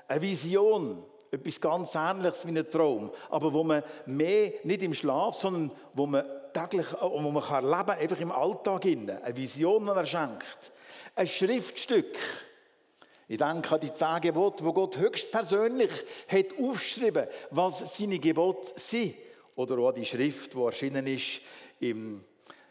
Eine 0.08 0.22
Vision. 0.22 1.04
Etwas 1.30 1.60
ganz 1.60 1.94
Ähnliches 1.94 2.46
wie 2.46 2.58
ein 2.58 2.70
Traum. 2.70 3.12
Aber 3.28 3.52
wo 3.52 3.62
man 3.62 3.82
mehr, 4.06 4.52
nicht 4.64 4.82
im 4.82 4.94
Schlaf, 4.94 5.36
sondern 5.36 5.70
wo 5.92 6.06
man 6.06 6.24
täglich, 6.54 6.86
wo 7.00 7.20
man 7.20 7.42
kann 7.42 7.64
leben, 7.64 7.90
einfach 7.90 8.20
im 8.20 8.32
Alltag. 8.32 8.86
Eine 8.86 9.36
Vision, 9.36 9.84
die 9.84 9.90
er 9.90 10.06
schenkt. 10.06 10.72
Ein 11.18 11.26
Schriftstück. 11.26 12.16
Ich 13.26 13.38
denke 13.38 13.74
an 13.74 13.80
die 13.80 13.92
zehn 13.92 14.20
Gebote, 14.20 14.64
wo 14.64 14.72
Gott 14.72 14.98
höchstpersönlich 14.98 15.90
hat 16.28 16.46
aufgeschrieben, 16.62 17.26
was 17.50 17.96
seine 17.96 18.20
Gebote 18.20 18.78
sind. 18.78 19.16
Oder 19.56 19.78
auch 19.78 19.90
die 19.90 20.04
Schrift, 20.04 20.54
die 20.54 20.62
erschienen 20.62 21.08
ist 21.08 21.40
im 21.80 22.24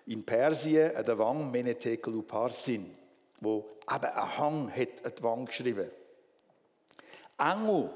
in 0.06 0.26
Persien 0.26 0.96
an 0.96 1.04
der 1.04 1.20
Wang 1.20 1.52
Menetekel 1.52 2.24
Parsin, 2.24 2.96
wo 3.42 3.66
eben 3.94 4.06
ein 4.06 4.38
Hang 4.38 4.72
hat 4.72 5.04
an 5.04 5.12
die 5.18 5.24
Wand 5.24 5.50
geschrieben. 5.50 5.92
Engel 7.38 7.90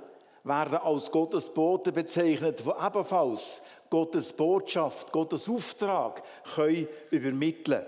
werden 0.43 0.79
als 0.79 1.09
Gottes 1.09 1.49
Boten 1.49 1.93
bezeichnet, 1.93 2.61
die 2.65 2.85
ebenfalls 2.85 3.61
Gottes 3.89 4.33
Botschaft, 4.33 5.13
Gottes 5.13 5.47
Auftrag 5.47 6.21
können 6.55 6.89
übermitteln 7.09 7.85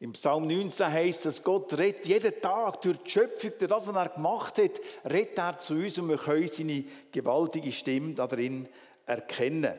Im 0.00 0.12
Psalm 0.12 0.46
19 0.46 0.92
heißt 0.92 1.26
es, 1.26 1.42
Gott 1.42 1.76
redet 1.76 2.06
jeden 2.06 2.40
Tag 2.40 2.82
durch 2.82 2.98
die 2.98 3.10
Schöpfung, 3.10 3.50
durch 3.58 3.68
das, 3.68 3.86
was 3.86 3.96
er 3.96 4.08
gemacht 4.10 4.58
hat, 4.58 4.80
redet 5.10 5.38
er 5.38 5.58
zu 5.58 5.74
uns 5.74 5.98
und 5.98 6.08
wir 6.08 6.18
können 6.18 6.46
seine 6.46 6.84
gewaltige 7.10 7.72
Stimme 7.72 8.14
darin 8.14 8.68
erkennen. 9.06 9.74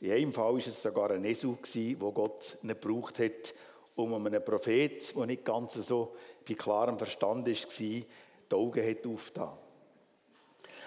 In 0.00 0.12
einem 0.12 0.32
Fall 0.32 0.52
war 0.52 0.58
es 0.58 0.82
sogar 0.82 1.10
ein 1.10 1.24
Esel, 1.26 1.58
wo 1.98 2.12
Gott 2.12 2.56
ihn 2.62 2.68
gebraucht 2.68 3.18
hat, 3.18 3.54
um 3.96 4.14
einem 4.14 4.44
Prophet, 4.44 5.14
der 5.14 5.26
nicht 5.26 5.44
ganz 5.44 5.74
so 5.74 6.14
bei 6.46 6.54
klarem 6.54 6.96
Verstand 6.96 7.46
war, 7.46 7.54
die 7.54 8.54
Augen 8.54 8.96
aufzutan. 9.12 9.58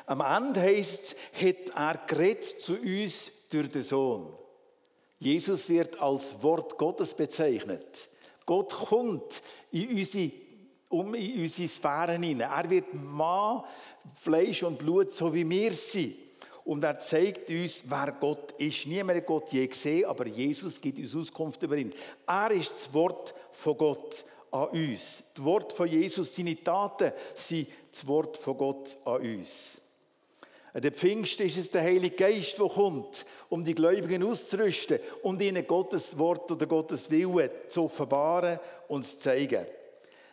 Am 0.08 0.22
Ende 0.22 0.62
heisst 0.62 1.15
es, 1.34 1.48
hat 1.48 1.76
er 1.76 2.08
geredet 2.08 2.62
zu 2.62 2.74
uns 2.74 3.32
durch 3.52 3.69
den 3.69 3.84
Sohn. 3.84 4.34
Jesus 5.19 5.67
wird 5.67 6.01
als 6.01 6.41
Wort 6.41 6.77
Gottes 6.77 7.13
bezeichnet. 7.13 8.10
Gott 8.45 8.71
kommt 8.71 9.41
in 9.71 9.89
unsere, 9.89 10.32
um 10.88 11.13
in 11.13 11.41
unsere 11.41 11.67
Sphären 11.67 12.23
hinein. 12.23 12.49
Er 12.49 12.69
wird 12.69 12.93
Mann, 12.93 13.63
Fleisch 14.13 14.63
und 14.63 14.79
Blut, 14.79 15.12
so 15.12 15.34
wie 15.34 15.47
wir 15.47 15.73
sind. 15.73 16.15
Und 16.63 16.84
er 16.84 16.97
zeigt 16.99 17.49
uns, 17.49 17.84
wer 17.86 18.15
Gott 18.19 18.53
ist. 18.53 18.86
Niemand 18.86 19.17
hat 19.17 19.25
Gott 19.25 19.51
je 19.51 19.67
gesehen, 19.67 20.05
aber 20.05 20.27
Jesus 20.27 20.79
gibt 20.79 20.99
uns 20.99 21.15
Auskunft 21.15 21.62
über 21.63 21.75
ihn. 21.75 21.93
Er 22.25 22.51
ist 22.51 22.71
das 22.71 22.93
Wort 22.93 23.34
von 23.51 23.77
Gott 23.77 24.23
an 24.51 24.67
uns. 24.69 25.23
Das 25.34 25.43
Wort 25.43 25.73
von 25.73 25.88
Jesus, 25.88 26.36
seine 26.36 26.63
Taten 26.63 27.12
sind 27.36 27.67
das 27.91 28.08
Wort 28.08 28.38
von 28.38 28.58
Gott 28.58 28.97
an 29.03 29.21
uns. 29.21 29.82
An 30.73 30.82
der 30.82 30.91
Pfingst 30.91 31.39
ist 31.41 31.58
es 31.58 31.71
der 31.71 31.82
Heilige 31.82 32.15
Geist, 32.15 32.60
der 32.60 32.67
kommt, 32.67 33.25
um 33.49 33.65
die 33.65 33.73
Gläubigen 33.73 34.23
auszurüsten 34.23 34.99
und 35.23 35.41
ihnen 35.41 35.65
Gottes 35.65 36.17
Wort 36.19 36.51
oder 36.51 36.67
Gottes 36.67 37.10
Willen 37.10 37.49
zu 37.69 37.86
offenbaren 37.86 38.60
und 38.88 39.03
zu 39.03 39.17
zeigen. 39.17 39.65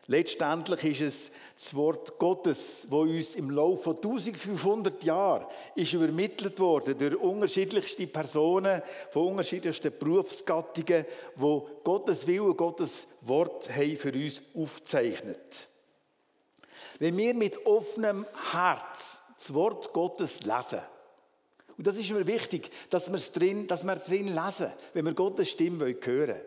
Letztendlich 0.09 0.85
ist 0.85 1.01
es 1.01 1.31
das 1.55 1.75
Wort 1.75 2.19
Gottes, 2.19 2.87
wo 2.89 3.01
uns 3.01 3.35
im 3.35 3.51
Laufe 3.51 3.83
von 3.83 3.97
1500 3.97 5.03
Jahren 5.03 5.47
ist 5.75 5.95
übermittelt 5.95 6.61
worden 6.61 6.97
durch 6.97 7.17
unterschiedlichste 7.17 8.07
Personen 8.07 8.83
von 9.11 9.29
unterschiedlichsten 9.29 9.93
Berufsgattungen, 9.99 11.07
wo 11.35 11.69
Gottes 11.83 12.27
Wille, 12.27 12.55
Gottes 12.55 13.09
Wort 13.23 13.69
haben 13.75 13.97
für 13.97 14.13
uns 14.13 14.43
aufzeichnet. 14.55 15.69
Wenn 17.01 17.17
wir 17.17 17.35
mit 17.35 17.67
offenem 17.67 18.27
Herz 18.53 19.23
das 19.37 19.53
Wort 19.55 19.93
Gottes 19.93 20.41
lesen, 20.43 20.81
und 21.79 21.87
das 21.87 21.99
ist 21.99 22.11
mir 22.11 22.27
wichtig, 22.27 22.71
dass 22.89 23.11
wir 23.11 23.17
es 23.17 23.33
drin, 23.33 23.67
dass 23.67 23.85
wir 23.85 23.97
drin 23.97 24.35
lesen, 24.35 24.73
wenn 24.95 25.05
wir 25.05 25.13
Gottes 25.13 25.51
Stimme 25.51 25.85
hören 25.85 26.29
wollen 26.29 26.41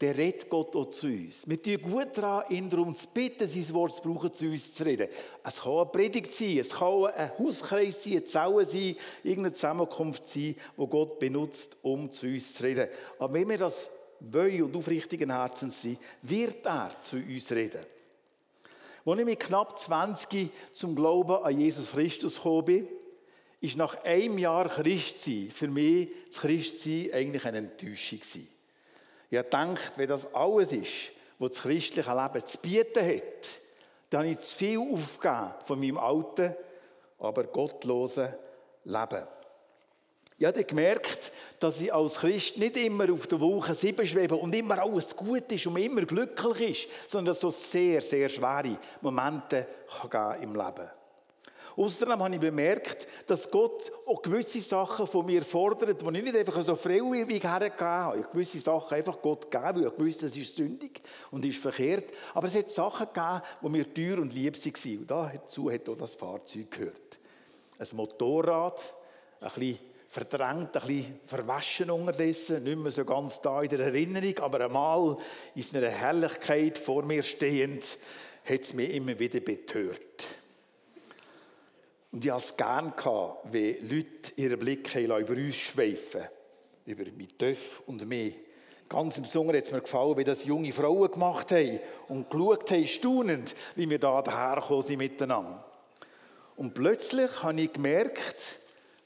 der 0.00 0.16
redet 0.16 0.48
Gott 0.48 0.76
auch 0.76 0.90
zu 0.90 1.08
uns. 1.08 1.42
Wir 1.46 1.60
tun 1.60 1.82
gut 1.82 2.16
daran, 2.16 2.44
ihn 2.50 2.70
darum 2.70 2.94
zu 2.94 3.08
bitten, 3.08 3.48
sein 3.48 3.74
Wort 3.74 3.94
zu 3.94 4.02
brauchen, 4.02 4.32
zu 4.32 4.46
uns 4.46 4.72
zu 4.72 4.84
reden. 4.84 5.08
Es 5.42 5.60
kann 5.60 5.72
eine 5.72 5.86
Predigt 5.86 6.32
sein, 6.32 6.58
es 6.58 6.70
kann 6.70 7.06
ein 7.06 7.32
Hauskreis 7.36 8.04
sein, 8.04 8.12
eine 8.12 8.24
Zelle 8.24 8.64
sein, 8.64 8.96
irgendeine 9.24 9.54
Zusammenkunft 9.54 10.28
sein, 10.28 10.54
wo 10.76 10.86
Gott 10.86 11.18
benutzt, 11.18 11.76
um 11.82 12.10
zu 12.12 12.26
uns 12.26 12.54
zu 12.54 12.62
reden. 12.62 12.88
Aber 13.18 13.34
wenn 13.34 13.48
wir 13.48 13.58
das 13.58 13.90
wollen 14.20 14.62
und 14.62 14.76
aufrichtigen 14.76 15.30
Herzens 15.30 15.82
sind, 15.82 15.98
wird 16.22 16.64
er 16.64 16.90
zu 17.00 17.16
uns 17.16 17.50
reden. 17.50 17.80
Als 19.04 19.18
ich 19.18 19.24
mit 19.24 19.40
knapp 19.40 19.78
20 19.78 20.50
zum 20.72 20.94
Glauben 20.94 21.42
an 21.44 21.58
Jesus 21.58 21.92
Christus 21.92 22.36
gekommen 22.36 22.64
bin, 22.64 22.88
ist 23.60 23.76
nach 23.76 24.02
einem 24.04 24.38
Jahr 24.38 24.68
Christsein 24.68 25.50
für 25.52 25.68
mich 25.68 26.08
das 26.28 26.40
Christsein 26.40 27.10
eigentlich 27.12 27.44
eine 27.44 27.58
Enttäuschung 27.58 28.20
gewesen. 28.20 28.48
Ich 29.30 29.38
gedacht, 29.38 29.92
wenn 29.96 30.08
das 30.08 30.32
alles 30.34 30.72
ist, 30.72 31.12
was 31.38 31.52
das 31.52 31.62
christliche 31.62 32.14
Leben 32.14 32.46
zu 32.46 32.58
bieten 32.58 33.06
hat, 33.06 33.60
dann 34.10 34.20
habe 34.20 34.30
ich 34.30 34.38
zu 34.38 34.56
viel 34.56 34.78
aufgegeben 34.78 35.54
von 35.64 35.80
meinem 35.80 35.98
alten, 35.98 36.54
aber 37.18 37.44
gottlosen 37.44 38.34
Leben. 38.84 39.26
Ich 40.40 40.46
habe 40.46 40.62
gemerkt, 40.62 41.32
dass 41.58 41.80
ich 41.80 41.92
als 41.92 42.14
Christ 42.14 42.58
nicht 42.58 42.76
immer 42.76 43.12
auf 43.12 43.26
der 43.26 43.40
Wolke 43.40 43.74
7 43.74 44.06
schwebe 44.06 44.36
und 44.36 44.54
immer 44.54 44.80
alles 44.80 45.16
gut 45.16 45.50
ist 45.50 45.66
und 45.66 45.76
immer 45.76 46.02
glücklich 46.02 46.70
ist, 46.70 47.10
sondern 47.10 47.32
dass 47.32 47.38
es 47.38 47.40
so 47.40 47.50
sehr, 47.50 48.00
sehr 48.00 48.28
schwere 48.28 48.78
Momente 49.00 49.66
im 50.40 50.54
Leben 50.54 50.90
Außerdem 51.76 52.22
habe 52.22 52.34
ich 52.34 52.40
bemerkt, 52.40 53.06
dass 53.26 53.50
Gott 53.50 53.90
auch 54.06 54.22
gewisse 54.22 54.60
Sachen 54.60 55.06
von 55.08 55.26
mir 55.26 55.42
fordert, 55.42 56.02
die 56.02 56.04
ich 56.04 56.24
nicht 56.24 56.36
einfach 56.36 56.60
so 56.62 56.74
freiwillig 56.74 57.42
hergegeben 57.42 57.86
habe. 57.86 58.18
Ich 58.18 58.30
gewisse 58.30 58.58
Sachen 58.58 58.96
einfach 58.96 59.20
Gott 59.22 59.48
gegeben, 59.48 59.84
weil 59.84 59.92
ich 59.92 59.98
wusste, 59.98 60.26
das 60.26 60.36
ist 60.36 60.56
sündig 60.56 61.00
und 61.30 61.44
ist 61.44 61.58
verkehrt. 61.58 62.12
Aber 62.34 62.48
es 62.48 62.56
hat 62.56 62.70
Sachen 62.70 63.06
gegeben, 63.06 63.42
die 63.62 63.68
mir 63.68 63.94
teuer 63.94 64.18
und 64.20 64.34
lieb 64.34 64.56
waren. 64.56 64.98
Und 64.98 65.10
dazu 65.10 65.70
hat 65.70 65.88
auch 65.88 65.96
das 65.96 66.14
Fahrzeug 66.14 66.70
gehört. 66.70 67.18
Ein 67.78 67.96
Motorrad, 67.96 68.94
ein 69.40 69.48
bisschen 69.48 69.78
verdrängt, 70.08 70.74
ein 70.76 70.86
bisschen 70.86 71.20
verwaschen 71.26 71.90
unterdessen, 71.90 72.64
nicht 72.64 72.78
mehr 72.78 72.90
so 72.90 73.04
ganz 73.04 73.40
da 73.40 73.62
in 73.62 73.68
der 73.68 73.80
Erinnerung, 73.80 74.38
aber 74.38 74.64
einmal 74.64 75.16
in 75.54 75.62
seiner 75.62 75.90
Herrlichkeit 75.90 76.78
vor 76.78 77.02
mir 77.02 77.22
stehend, 77.22 77.98
hat 78.44 78.60
es 78.60 78.72
mich 78.72 78.94
immer 78.94 79.18
wieder 79.18 79.40
betört. 79.40 80.26
Und 82.10 82.24
ich 82.24 82.30
hatte 82.30 82.44
es 82.44 82.56
gerne, 82.56 82.92
wenn 83.44 83.88
Leute 83.88 84.32
ihren 84.36 84.58
Blick 84.58 84.94
über 84.96 85.34
uns 85.34 85.56
schweifen 85.56 86.22
über 86.88 87.04
mit 87.16 87.38
Töff 87.38 87.82
und 87.86 88.06
mich. 88.08 88.34
Ganz 88.88 89.18
im 89.18 89.24
Sommer 89.26 89.52
hat 89.52 89.64
es 89.64 89.72
mir 89.72 89.82
gefallen, 89.82 90.16
wie 90.16 90.24
das 90.24 90.46
junge 90.46 90.72
Frauen 90.72 91.10
gemacht 91.10 91.52
haben 91.52 91.80
und 92.08 92.30
geschaut 92.30 92.70
haben, 92.70 92.86
staunend, 92.86 93.54
wie 93.76 93.88
wir 93.90 93.98
da 93.98 94.22
dahergekommen 94.22 94.82
sind 94.82 94.98
miteinander. 94.98 95.62
Und 96.56 96.72
plötzlich 96.72 97.42
habe 97.42 97.60
ich 97.60 97.72
gemerkt, 97.74 98.58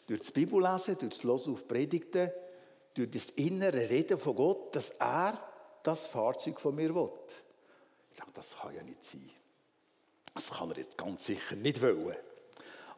durch 0.06 0.20
das 0.20 0.32
Bibellesen, 0.32 0.98
durch 0.98 1.12
das 1.14 1.24
Hören 1.24 1.52
auf 1.52 1.68
Predigten, 1.68 2.30
durch 2.94 3.10
das 3.10 3.30
innere 3.30 3.88
Reden 3.88 4.18
von 4.18 4.36
Gott, 4.36 4.74
dass 4.76 4.90
er 4.90 5.38
das 5.82 6.06
Fahrzeug 6.06 6.60
von 6.60 6.74
mir 6.74 6.94
will. 6.94 7.10
Ich 8.12 8.18
dachte, 8.18 8.32
das 8.34 8.56
kann 8.56 8.74
ja 8.74 8.82
nicht 8.82 9.02
sein. 9.02 9.30
Das 10.34 10.50
kann 10.50 10.70
er 10.70 10.76
jetzt 10.78 10.98
ganz 10.98 11.26
sicher 11.26 11.56
nicht 11.56 11.80
wollen. 11.82 12.16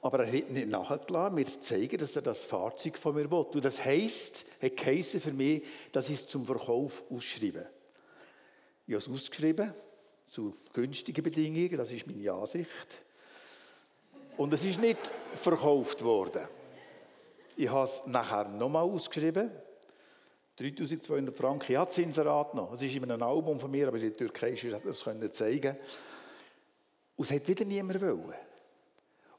Aber 0.02 0.24
er 0.24 0.26
hat 0.26 0.50
nicht 0.50 0.68
nachgelassen, 0.68 1.34
mir 1.34 1.46
zu 1.46 1.60
zeigen, 1.60 1.98
dass 1.98 2.14
er 2.14 2.22
das 2.22 2.44
Fahrzeug 2.44 2.98
von 2.98 3.14
mir 3.14 3.30
will. 3.30 3.38
Und 3.38 3.64
das 3.64 3.84
heisst, 3.84 4.44
hat 4.60 4.76
geheissen 4.76 5.20
für 5.20 5.32
mich, 5.32 5.62
dass 5.92 6.10
ich 6.10 6.16
es 6.16 6.26
zum 6.26 6.44
Verkauf 6.44 7.04
ausschreibe. 7.10 7.66
Ich 8.86 8.94
habe 8.94 9.02
es 9.02 9.08
ausgeschrieben, 9.08 9.72
zu 10.26 10.54
günstigen 10.72 11.22
Bedingungen, 11.22 11.76
das 11.76 11.90
ist 11.90 12.06
meine 12.06 12.32
Ansicht. 12.32 13.02
Und 14.36 14.52
es 14.52 14.64
ist 14.64 14.80
nicht 14.80 14.98
verkauft 15.34 16.04
worden. 16.04 16.46
Ich 17.56 17.70
habe 17.70 17.84
es 17.84 18.02
nachher 18.06 18.48
nochmal 18.48 18.82
ausgeschrieben. 18.82 19.50
3200 20.56 21.36
Franken. 21.36 21.72
Ich 21.72 21.78
habe 21.78 21.90
das 21.90 22.54
noch. 22.54 22.72
Es 22.72 22.82
ist 22.82 22.94
in 22.94 23.10
einem 23.10 23.22
Album 23.22 23.58
von 23.58 23.70
mir, 23.70 23.88
aber 23.88 23.98
der 23.98 24.16
Türkei 24.16 24.54
hätte 24.54 24.68
ich 24.68 24.74
das 24.74 25.04
zeigen 25.32 25.76
Und 27.16 27.24
es 27.24 27.34
hat 27.34 27.46
wieder 27.46 27.64
niemand 27.64 28.00
wollen. 28.00 28.34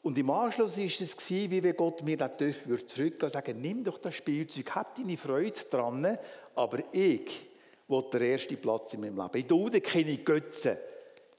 Und 0.01 0.17
im 0.17 0.29
Anschluss 0.29 0.77
war 0.77 0.85
es, 0.85 1.29
wie 1.29 1.63
wenn 1.63 1.75
Gott 1.75 2.03
mir 2.03 2.15
das 2.15 2.31
zurückgeben 2.37 2.91
würde 2.95 3.25
und 3.25 3.31
sagen, 3.31 3.59
nimm 3.61 3.83
doch 3.83 3.97
das 3.97 4.15
Spielzeug, 4.15 4.75
hab 4.75 4.95
deine 4.95 5.17
Freude 5.17 5.59
dran, 5.69 6.17
aber 6.53 6.79
ich 6.91 7.47
will 7.87 8.03
den 8.13 8.21
ersten 8.21 8.57
Platz 8.57 8.93
in 8.93 9.01
meinem 9.01 9.17
Leben. 9.17 9.37
Ich 9.37 9.47
tue 9.47 9.81
keine 9.81 10.17
Götze 10.17 10.79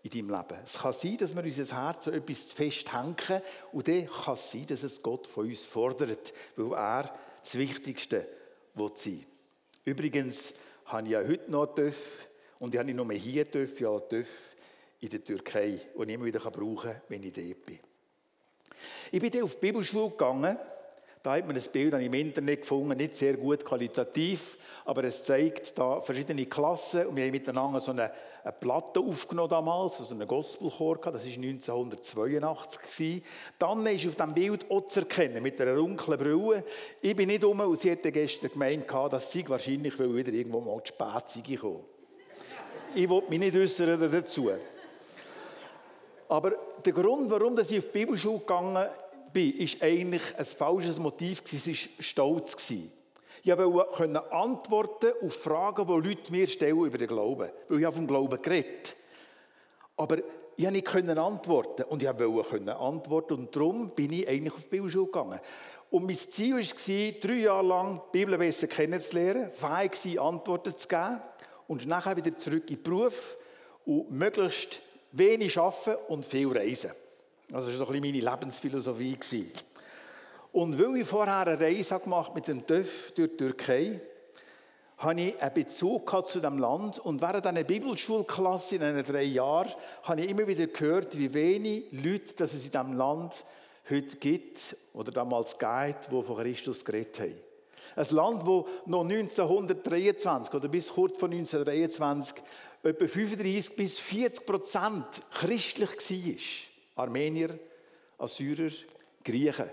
in 0.07 0.29
deinem 0.29 0.31
Leben. 0.31 0.61
Es 0.64 0.79
kann 0.79 0.92
sein, 0.92 1.16
dass 1.19 1.35
wir 1.35 1.42
unser 1.42 1.77
Herz 1.77 2.05
so 2.05 2.11
etwas 2.11 2.53
festhängen 2.53 3.42
und 3.73 3.88
dann 3.88 4.07
kann 4.07 4.35
es 4.35 4.51
sein, 4.51 4.66
dass 4.66 4.83
es 4.83 5.03
Gott 5.03 5.27
von 5.27 5.47
uns 5.47 5.64
fordert, 5.64 6.33
weil 6.57 6.73
er 6.73 7.14
das 7.40 7.55
Wichtigste 7.57 8.27
will 8.75 8.90
sein 8.95 9.25
Übrigens 9.85 10.53
habe 10.87 11.07
ich 11.07 11.12
ja 11.12 11.21
heute 11.21 11.51
noch 11.51 11.66
TÜV 11.66 12.29
und 12.59 12.75
ich 12.75 12.79
habe 12.79 12.87
nicht 12.87 12.97
nur 12.97 13.12
hier 13.12 13.51
TÜV, 13.51 13.81
ja 13.81 13.99
TÜV 13.99 14.29
in 15.01 15.11
der 15.11 15.25
Türkei, 15.25 15.79
und 15.95 16.09
immer 16.09 16.25
wieder 16.25 16.40
brauchen 16.40 16.90
kann, 16.90 17.03
wenn 17.09 17.23
ich 17.23 17.33
dort 17.33 17.66
bin. 17.66 17.79
Ich 19.12 19.21
bin 19.21 19.31
dann 19.31 19.42
auf 19.42 19.55
die 19.55 19.61
Bibelschule 19.61 20.11
gegangen 20.11 20.57
da 21.27 21.35
hat 21.35 21.49
man 21.49 21.57
ein 21.57 21.62
Bild 21.73 21.93
im 21.93 22.15
Internet 22.15 22.61
gefunden, 22.61 22.97
nicht 22.97 23.17
sehr 23.17 23.37
gut 23.37 23.65
qualitativ, 23.65 24.57
aber 24.85 25.03
es 25.03 25.25
zeigt 25.25 25.77
da 25.77 26.01
verschiedene 26.01 26.47
Klassen 26.47 27.07
und 27.07 27.17
wir 27.17 27.25
haben 27.25 27.33
miteinander 27.33 27.81
so 27.81 27.91
eine, 27.91 28.12
eine 28.45 28.53
Platte 28.53 29.01
aufgenommen 29.01 29.51
damals, 29.51 29.99
also 29.99 30.15
einen 30.15 30.29
Gospelchor, 30.29 30.99
das 30.99 31.27
war 31.27 31.33
1982. 31.33 33.25
Dann 33.59 33.85
ist 33.87 34.07
auf 34.07 34.15
diesem 34.15 34.35
Bild 34.35 34.71
auch 34.71 34.87
zu 34.87 35.01
erkennen, 35.01 35.43
mit 35.43 35.61
einer 35.61 35.75
dunklen 35.75 36.17
Brille. 36.17 36.65
Ich 37.03 37.17
bin 37.17 37.27
nicht 37.27 37.43
um 37.43 37.59
und 37.59 37.81
sie 37.81 37.91
hatte 37.91 38.12
gestern 38.12 38.53
gemeint, 38.53 38.89
dass 38.89 39.33
sie 39.33 39.49
wahrscheinlich 39.49 39.99
wieder 39.99 40.33
irgendwo 40.33 40.61
mal 40.61 40.81
zu 40.85 40.95
spät 40.95 41.61
kommen. 41.61 41.81
Ich 42.95 43.09
wollte 43.09 43.31
mich 43.31 43.41
nicht 43.41 43.57
äußern 43.57 43.99
dazu. 43.99 44.53
Aber 46.29 46.53
der 46.85 46.93
Grund, 46.93 47.29
warum 47.33 47.59
ich 47.59 47.79
auf 47.79 47.87
die 47.87 47.99
Bibelschule 47.99 48.39
gegangen 48.39 48.87
bin, 49.33 49.53
ist 49.53 49.83
eigentlich 49.83 50.23
ein 50.37 50.45
falsches 50.45 50.99
Motiv 50.99 51.43
es 51.45 51.67
war 51.67 51.75
Stolz. 52.01 52.71
Ich 53.43 53.57
wollte 53.57 54.33
antworten 54.33 55.12
auf 55.23 55.35
Fragen, 55.35 55.87
die 55.87 56.09
Leute 56.09 56.33
mir 56.33 56.47
stellen 56.47 56.85
über 56.85 56.99
den 56.99 57.09
Glauben. 57.09 57.51
Weil 57.69 57.81
ich 57.83 57.95
vom 57.95 58.07
Glauben 58.07 58.43
geredet 58.43 58.97
Aber 59.97 60.19
ich 60.57 60.85
konnte 60.85 61.07
nicht 61.07 61.19
antworten. 61.19 61.85
Und 61.85 62.03
ich 62.03 62.09
wollte 62.09 62.77
antworten. 62.77 63.35
Und 63.35 63.55
darum 63.55 63.91
bin 63.91 64.12
ich 64.12 64.29
eigentlich 64.29 64.53
auf 64.53 64.65
die 64.65 64.69
Bibelschule 64.69 65.07
gegangen. 65.07 65.41
Und 65.91 66.07
mein 66.07 66.17
Ziel 66.17 66.57
war, 66.57 67.21
drei 67.21 67.35
Jahre 67.35 67.67
lang 67.67 68.03
die 68.12 68.19
Bibel 68.19 68.37
besser 68.37 68.67
kennenzulernen, 68.67 69.51
fähig 69.53 69.95
sein, 69.95 70.19
Antworten 70.19 70.77
zu 70.77 70.89
geben 70.89 71.21
und 71.69 71.87
nachher 71.87 72.17
wieder 72.17 72.37
zurück 72.37 72.65
in 72.69 72.77
den 72.77 72.83
Beruf 72.83 73.37
und 73.85 74.11
möglichst 74.11 74.83
wenig 75.12 75.57
arbeiten 75.57 75.97
und 76.09 76.27
viel 76.27 76.49
reisen. 76.49 76.91
Also 77.53 77.69
das 77.69 77.79
war 77.79 77.87
so 77.87 77.93
ein 77.93 78.01
bisschen 78.01 78.23
meine 78.23 78.31
Lebensphilosophie. 78.31 79.19
Und 80.53 80.79
weil 80.79 81.01
ich 81.01 81.07
vorher 81.07 81.47
eine 81.47 81.61
Reise 81.61 81.99
gemacht 82.01 82.35
mit 82.35 82.49
dem 82.49 82.67
TÜV 82.67 83.13
durch 83.13 83.31
die 83.31 83.37
Türkei, 83.37 84.01
hatte 84.99 85.21
ich 85.21 85.41
einen 85.41 85.55
Bezug 85.55 86.27
zu 86.27 86.41
diesem 86.41 86.59
Land. 86.59 86.99
Und 86.99 87.21
während 87.21 87.45
dieser 87.45 87.65
Bibelschulklasse 87.65 88.77
in 88.77 88.81
diesen 88.81 89.05
drei 89.05 89.25
Jahren 89.25 89.71
habe 90.03 90.23
ich 90.23 90.31
immer 90.31 90.47
wieder 90.47 90.67
gehört, 90.67 91.19
wie 91.19 91.33
wenig 91.35 91.85
Leute 91.93 92.35
dass 92.37 92.55
es 92.55 92.65
in 92.65 92.73
diesem 92.73 92.95
Land 92.95 93.45
heute 93.89 94.17
gibt 94.17 94.77
oder 94.95 95.13
damals 95.13 95.59
geht, 95.59 96.11
die 96.11 96.23
von 96.23 96.37
Christus 96.37 96.85
geredet 96.85 97.21
haben. 97.21 97.35
Ein 97.95 98.15
Land, 98.15 98.43
das 98.43 98.65
noch 98.87 99.05
1923 99.05 100.55
oder 100.55 100.69
bis 100.69 100.93
kurz 100.93 101.19
vor 101.19 101.29
1923 101.29 102.35
etwa 102.83 103.07
35 103.07 103.77
bis 103.77 103.99
40 103.99 104.47
Prozent 104.47 105.07
christlich 105.31 105.91
war. 105.91 106.76
Armenier, 106.97 107.59
Assyrer, 108.19 108.71
Griechen. 109.23 109.71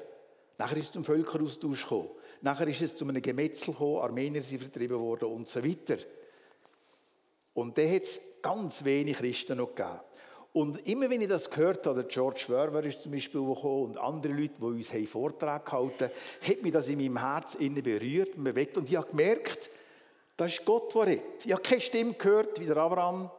Nachher 0.58 0.78
ist 0.78 0.86
es 0.86 0.92
zum 0.92 1.04
Völkeraustausch 1.04 1.84
gekommen. 1.84 2.10
Nachher 2.42 2.68
ist 2.68 2.82
es 2.82 2.96
zu 2.96 3.08
einem 3.08 3.22
Gemetzel 3.22 3.74
gekommen, 3.74 4.02
Armenier 4.02 4.42
sind 4.42 4.62
vertrieben 4.62 5.00
worden 5.00 5.30
und 5.30 5.48
so 5.48 5.64
weiter. 5.64 5.98
Und 7.54 7.78
da 7.78 7.82
hat 7.84 8.04
es 8.04 8.20
ganz 8.42 8.84
wenig 8.84 9.18
Christen 9.18 9.58
noch 9.58 9.74
gegeben. 9.74 10.00
Und 10.52 10.88
immer 10.88 11.10
wenn 11.10 11.22
ich 11.22 11.28
das 11.28 11.50
gehört 11.50 11.88
habe, 11.88 12.04
George 12.04 12.46
Werber 12.50 12.84
ist 12.84 13.02
zum 13.02 13.12
Beispiel 13.12 13.42
gekommen 13.42 13.86
und 13.86 13.98
andere 13.98 14.34
Leute, 14.34 14.60
die 14.60 14.66
uns 14.66 14.94
haben 14.94 15.08
Vortrag 15.08 15.66
gehalten 15.66 16.04
haben, 16.06 16.48
hat 16.48 16.62
mich 16.62 16.72
das 16.72 16.90
in 16.90 17.00
meinem 17.00 17.18
Herz 17.18 17.58
berührt 17.58 18.36
und 18.36 18.44
bewegt. 18.44 18.78
Und 18.78 18.88
ich 18.88 18.96
habe 18.96 19.10
gemerkt, 19.10 19.72
das 20.38 20.54
ist 20.54 20.66
Gott, 20.66 20.94
der 20.94 21.08
redet. 21.08 21.46
Ich 21.46 21.52
habe 21.52 21.62
keine 21.62 21.82
Stimme 21.82 22.14
gehört, 22.14 22.60
wie 22.60 22.66
der 22.66 22.78
Abraham. 22.78 23.32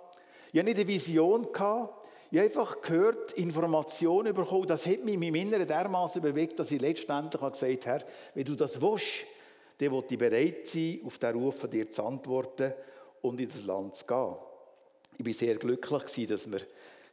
Ich 0.53 0.59
habe 0.59 0.69
nicht 0.69 0.79
eine 0.79 0.89
Vision 0.89 1.53
gehabt. 1.53 2.04
Ich 2.35 2.41
habe 2.41 2.49
einfach 2.49 2.83
gehört, 2.83 3.33
Informationen 3.35 4.35
bekommen, 4.35 4.67
das 4.67 4.87
hat 4.87 5.05
mich 5.05 5.15
in 5.15 5.21
meinem 5.21 5.37
Inneren 5.37 5.69
dermaßen 5.69 6.21
bewegt, 6.21 6.59
dass 6.59 6.73
ich 6.73 6.81
letztendlich 6.81 7.41
gesagt 7.41 7.87
habe, 7.87 8.01
Herr, 8.01 8.05
wenn 8.35 8.45
du 8.45 8.57
das 8.57 8.83
willst, 8.83 9.25
dann 9.79 9.93
will 9.93 10.03
ich 10.11 10.19
bereit 10.19 10.67
sein, 10.67 11.01
auf 11.07 11.17
den 11.19 11.37
Ruf 11.37 11.61
von 11.61 11.71
dir 11.71 11.89
zu 11.89 12.03
antworten 12.03 12.75
und 13.23 13.39
in 13.39 13.49
das 13.49 13.63
Land 13.63 13.95
zu 13.95 14.05
gehen. 14.05 14.35
Ich 15.17 15.27
war 15.27 15.33
sehr 15.33 15.55
glücklich, 15.55 16.27
dass 16.27 16.49
mir 16.49 16.63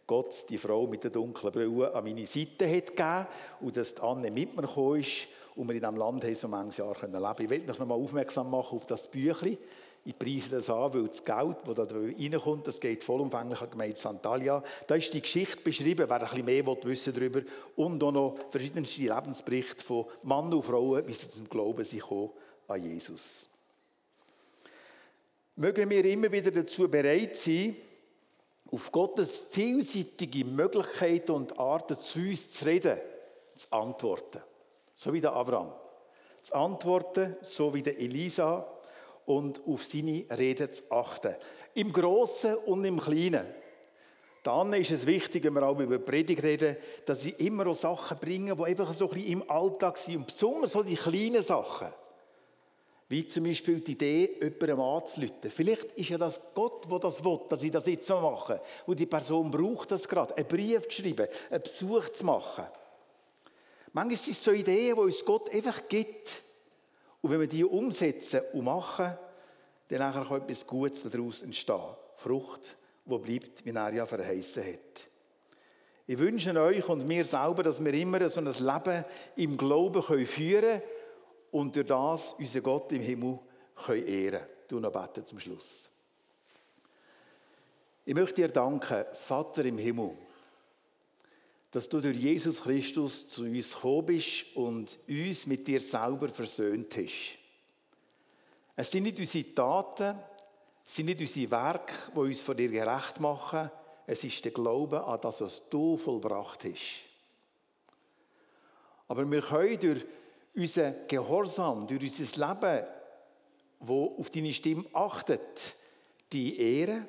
Gott 0.08 0.44
die 0.50 0.58
Frau 0.58 0.88
mit 0.88 1.04
der 1.04 1.12
dunklen 1.12 1.54
Brille 1.54 1.94
an 1.94 2.04
meine 2.04 2.26
Seite 2.26 2.68
hat 2.68 2.88
gegeben 2.88 3.28
und 3.60 3.78
dass 3.78 3.94
die 3.94 4.02
Anne 4.02 4.32
mit 4.32 4.56
mir 4.56 4.64
gekommen 4.64 5.02
ist 5.02 5.28
und 5.56 5.68
wir 5.68 5.76
in 5.76 5.82
diesem 5.82 5.98
Land 5.98 6.24
haben 6.24 6.36
so 6.36 6.48
manches 6.48 6.78
Jahr 6.78 6.96
leben 7.00 7.12
können. 7.12 7.36
Ich 7.42 7.50
will 7.52 7.64
noch 7.68 7.80
einmal 7.80 8.00
aufmerksam 8.00 8.50
machen 8.50 8.76
auf 8.76 8.88
das 8.88 9.08
Büchlein. 9.08 9.60
Ich 10.04 10.18
preise 10.18 10.50
das 10.50 10.70
an, 10.70 10.94
weil 10.94 11.08
das 11.08 11.24
Geld, 11.24 11.58
das 11.66 11.76
da 11.76 11.96
reinkommt, 11.96 12.66
das 12.66 12.80
geht 12.80 13.04
vollumfänglich 13.04 13.62
an 13.62 13.68
die 13.68 13.72
Gemeinde 13.72 13.96
Santalia. 13.96 14.64
Da 14.88 14.96
ist 14.96 15.14
die 15.14 15.22
Geschichte 15.22 15.62
beschrieben, 15.62 16.06
wer 16.10 16.16
ein 16.16 16.26
bisschen 16.26 16.46
mehr 16.46 16.66
wissen 16.66 17.14
darüber 17.14 17.42
und 17.76 18.04
auch 18.04 18.12
noch 18.12 18.36
verschiedenste 18.50 19.02
Lebensberichte 19.02 19.86
von 19.86 20.06
Mann 20.24 20.52
und 20.52 20.64
Frauen, 20.64 21.08
wie 21.08 21.14
sie 21.14 21.30
zum 21.30 21.48
Glauben 21.48 21.84
sich 21.84 22.04
an 22.68 22.84
Jesus. 22.84 23.48
Mögen 25.56 25.88
wir 25.90 26.06
immer 26.06 26.32
wieder 26.32 26.50
dazu 26.50 26.90
bereit 26.90 27.38
sein, 27.38 27.76
auf 28.72 28.92
Gottes 28.92 29.38
vielseitige 29.52 30.46
Möglichkeiten 30.46 31.34
und 31.34 31.60
Arten 31.60 32.00
zu 32.00 32.20
uns 32.20 32.50
zu 32.50 32.66
reden, 32.66 32.98
zu 33.56 33.72
antworten. 33.72 34.42
So 34.96 35.14
wie 35.14 35.22
der 35.22 35.34
Abraham. 35.34 35.74
Zu 36.42 36.56
antworten, 36.56 37.36
so 37.42 37.72
wie 37.74 37.84
der 37.84 38.00
Elisa 38.00 38.66
und 39.26 39.62
auf 39.68 39.84
seine 39.84 40.26
Rede 40.38 40.70
zu 40.70 40.84
achten. 40.92 41.36
Im 41.74 41.92
Großen 41.94 42.56
und 42.56 42.84
im 42.86 43.00
Kleinen. 43.00 43.48
Dann 44.44 44.74
ist 44.74 44.92
es 44.92 45.06
wichtig, 45.06 45.44
wenn 45.44 45.54
wir 45.54 45.64
auch 45.64 45.80
über 45.80 46.00
Predigt 46.00 46.42
reden, 46.42 46.76
dass 47.06 47.22
sie 47.22 47.32
immer 47.32 47.68
auch 47.68 47.76
Sachen 47.76 48.18
bringen, 48.18 48.58
die 48.58 48.64
einfach 48.64 48.92
so 48.92 49.08
ein 49.08 49.14
bisschen 49.14 49.32
im 49.32 49.50
Alltag 49.50 49.98
sind. 49.98 50.18
Und 50.18 50.28
besonders 50.28 50.72
so 50.72 50.82
die 50.82 50.96
kleinen 50.96 51.44
Sachen. 51.44 51.90
Wie 53.08 53.28
zum 53.28 53.44
Beispiel 53.44 53.82
die 53.82 53.92
Idee, 53.92 54.38
jemandem 54.42 54.80
anzuleiten. 54.80 55.52
Vielleicht 55.52 55.92
ist 55.92 56.10
ja 56.10 56.18
das 56.18 56.40
Gott, 56.56 56.90
der 56.90 56.98
das 56.98 57.24
will, 57.24 57.40
dass 57.50 57.62
ich 57.62 57.70
das 57.70 57.86
jetzt 57.86 58.08
so 58.08 58.20
mache. 58.20 58.62
Und 58.88 59.00
die 59.00 59.06
Person 59.06 59.52
braucht 59.52 59.92
das 59.92 60.08
gerade. 60.08 60.36
Einen 60.36 60.48
Brief 60.48 60.88
zu 60.88 61.02
schreiben, 61.02 61.28
einen 61.50 61.62
Besuch 61.62 62.10
zu 62.10 62.26
machen. 62.26 62.66
Manchmal 63.94 64.18
sind 64.18 64.34
es 64.34 64.44
so 64.44 64.52
Ideen, 64.52 64.96
die 64.96 65.02
uns 65.02 65.26
Gott 65.26 65.54
einfach 65.54 65.88
gibt. 65.88 66.42
Und 67.22 67.32
wenn 67.32 67.40
wir 67.40 67.48
die 67.48 67.64
umsetzen 67.64 68.42
und 68.54 68.64
machen, 68.64 69.18
dann 69.88 70.14
kann 70.14 70.42
etwas 70.42 70.66
Gutes 70.66 71.04
daraus 71.04 71.42
entstehen. 71.42 71.96
Frucht, 72.16 72.78
wo 73.06 73.20
bleibt, 73.20 73.66
wie 73.66 73.72
er 73.72 73.94
ja 73.94 74.06
verheißen 74.06 74.64
hat. 74.64 75.08
Ich 76.08 76.18
wünsche 76.18 76.60
euch 76.60 76.88
und 76.90 77.08
mir 77.08 77.24
selber, 77.24 77.64
dass 77.64 77.84
wir 77.84 77.94
immer 77.94 78.28
so 78.30 78.42
ein 78.42 78.46
Leben 78.46 79.06
im 79.36 79.58
Glauben 79.58 80.02
führen 80.26 80.62
können 80.62 80.82
und 81.52 81.76
durch 81.76 81.88
das 81.88 82.34
unseren 82.34 82.64
Gott 82.64 82.92
im 82.92 83.02
Himmel 83.02 83.40
können 83.86 84.08
ehren 84.08 84.42
Du 84.68 84.80
noch 84.80 84.92
beten 84.92 85.26
zum 85.26 85.38
Schluss. 85.38 85.90
Ich 88.06 88.16
möchte 88.16 88.36
dir 88.36 88.48
danken, 88.48 89.06
Vater 89.14 89.66
im 89.66 89.78
Himmel, 89.78 90.12
dass 91.72 91.88
du 91.88 92.02
durch 92.02 92.18
Jesus 92.18 92.62
Christus 92.62 93.28
zu 93.28 93.44
uns 93.44 93.74
gekommen 93.74 94.06
bist 94.08 94.46
und 94.56 95.00
uns 95.08 95.48
mit 95.48 95.66
dir 95.66 95.80
selber 95.80 96.28
versöhnt 96.28 96.96
hast. 96.98 97.38
Es 98.76 98.92
sind 98.92 99.04
nicht 99.04 99.18
unsere 99.18 99.56
Taten, 99.56 100.20
es 100.86 100.96
sind 100.96 101.06
nicht 101.06 101.22
unsere 101.22 101.52
Werke, 101.52 101.94
die 102.14 102.20
uns 102.20 102.42
vor 102.42 102.56
dir 102.56 102.70
gerecht 102.70 103.22
machen. 103.22 103.72
Es 104.06 104.24
ist 104.26 104.44
der 104.44 104.52
Glaube 104.52 105.02
an 105.02 105.22
das, 105.22 105.40
was 105.40 105.70
du 105.70 105.96
vollbracht 105.96 106.66
hast. 106.66 107.04
Aber 109.08 109.30
wir 109.30 109.42
können 109.42 109.80
durch 109.80 110.06
unseren 110.54 111.08
Gehorsam, 111.08 111.88
durch 111.88 112.04
unser 112.04 112.48
Leben, 112.48 112.86
wo 113.80 114.18
auf 114.18 114.30
deine 114.30 114.52
Stimme 114.52 114.86
achtet, 114.92 115.76
die 116.34 116.60
Ehre, 116.60 117.08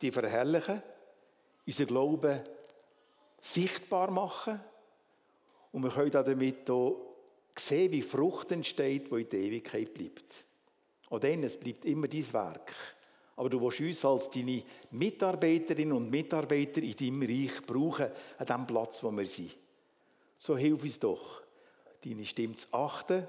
die 0.00 0.10
verherrlichen, 0.10 0.82
unseren 1.66 1.86
Glauben 1.86 2.40
sichtbar 3.40 4.10
machen 4.10 4.60
und 5.72 5.82
wir 5.82 5.90
können 5.90 6.10
damit 6.10 6.70
auch 6.70 6.96
sehen, 7.54 7.92
wie 7.92 8.02
Frucht 8.02 8.52
entsteht, 8.52 9.10
die 9.10 9.22
in 9.22 9.28
der 9.28 9.40
Ewigkeit 9.40 9.92
bleibt. 9.92 10.44
Und 11.08 11.24
dann, 11.24 11.42
es 11.42 11.56
bleibt 11.56 11.84
immer 11.84 12.08
dein 12.08 12.32
Werk. 12.32 12.72
Aber 13.36 13.48
du 13.48 13.60
willst 13.60 13.80
uns 13.80 14.04
als 14.04 14.30
deine 14.30 14.62
Mitarbeiterinnen 14.90 15.96
und 15.96 16.10
Mitarbeiter 16.10 16.82
in 16.82 16.96
deinem 16.96 17.22
Reich 17.22 17.62
brauchen, 17.62 18.08
an 18.36 18.46
dem 18.46 18.66
Platz, 18.66 19.02
wo 19.04 19.12
wir 19.12 19.26
sind. 19.26 19.56
So 20.36 20.56
hilf 20.56 20.82
uns 20.82 20.98
doch, 20.98 21.42
deine 22.04 22.24
Stimme 22.24 22.56
zu 22.56 22.66
achten 22.72 23.28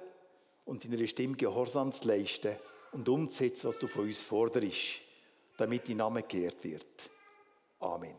und 0.65 0.83
deiner 0.83 1.05
Stimme 1.05 1.35
Gehorsam 1.35 1.91
zu 1.91 2.07
leisten 2.07 2.55
und 2.91 3.07
umzusetzen, 3.07 3.67
was 3.67 3.77
du 3.77 3.87
von 3.87 4.05
uns 4.05 4.19
forderst, 4.19 5.01
damit 5.57 5.87
dein 5.87 5.97
Name 5.97 6.23
geehrt 6.23 6.63
wird. 6.63 7.09
Amen. 7.79 8.15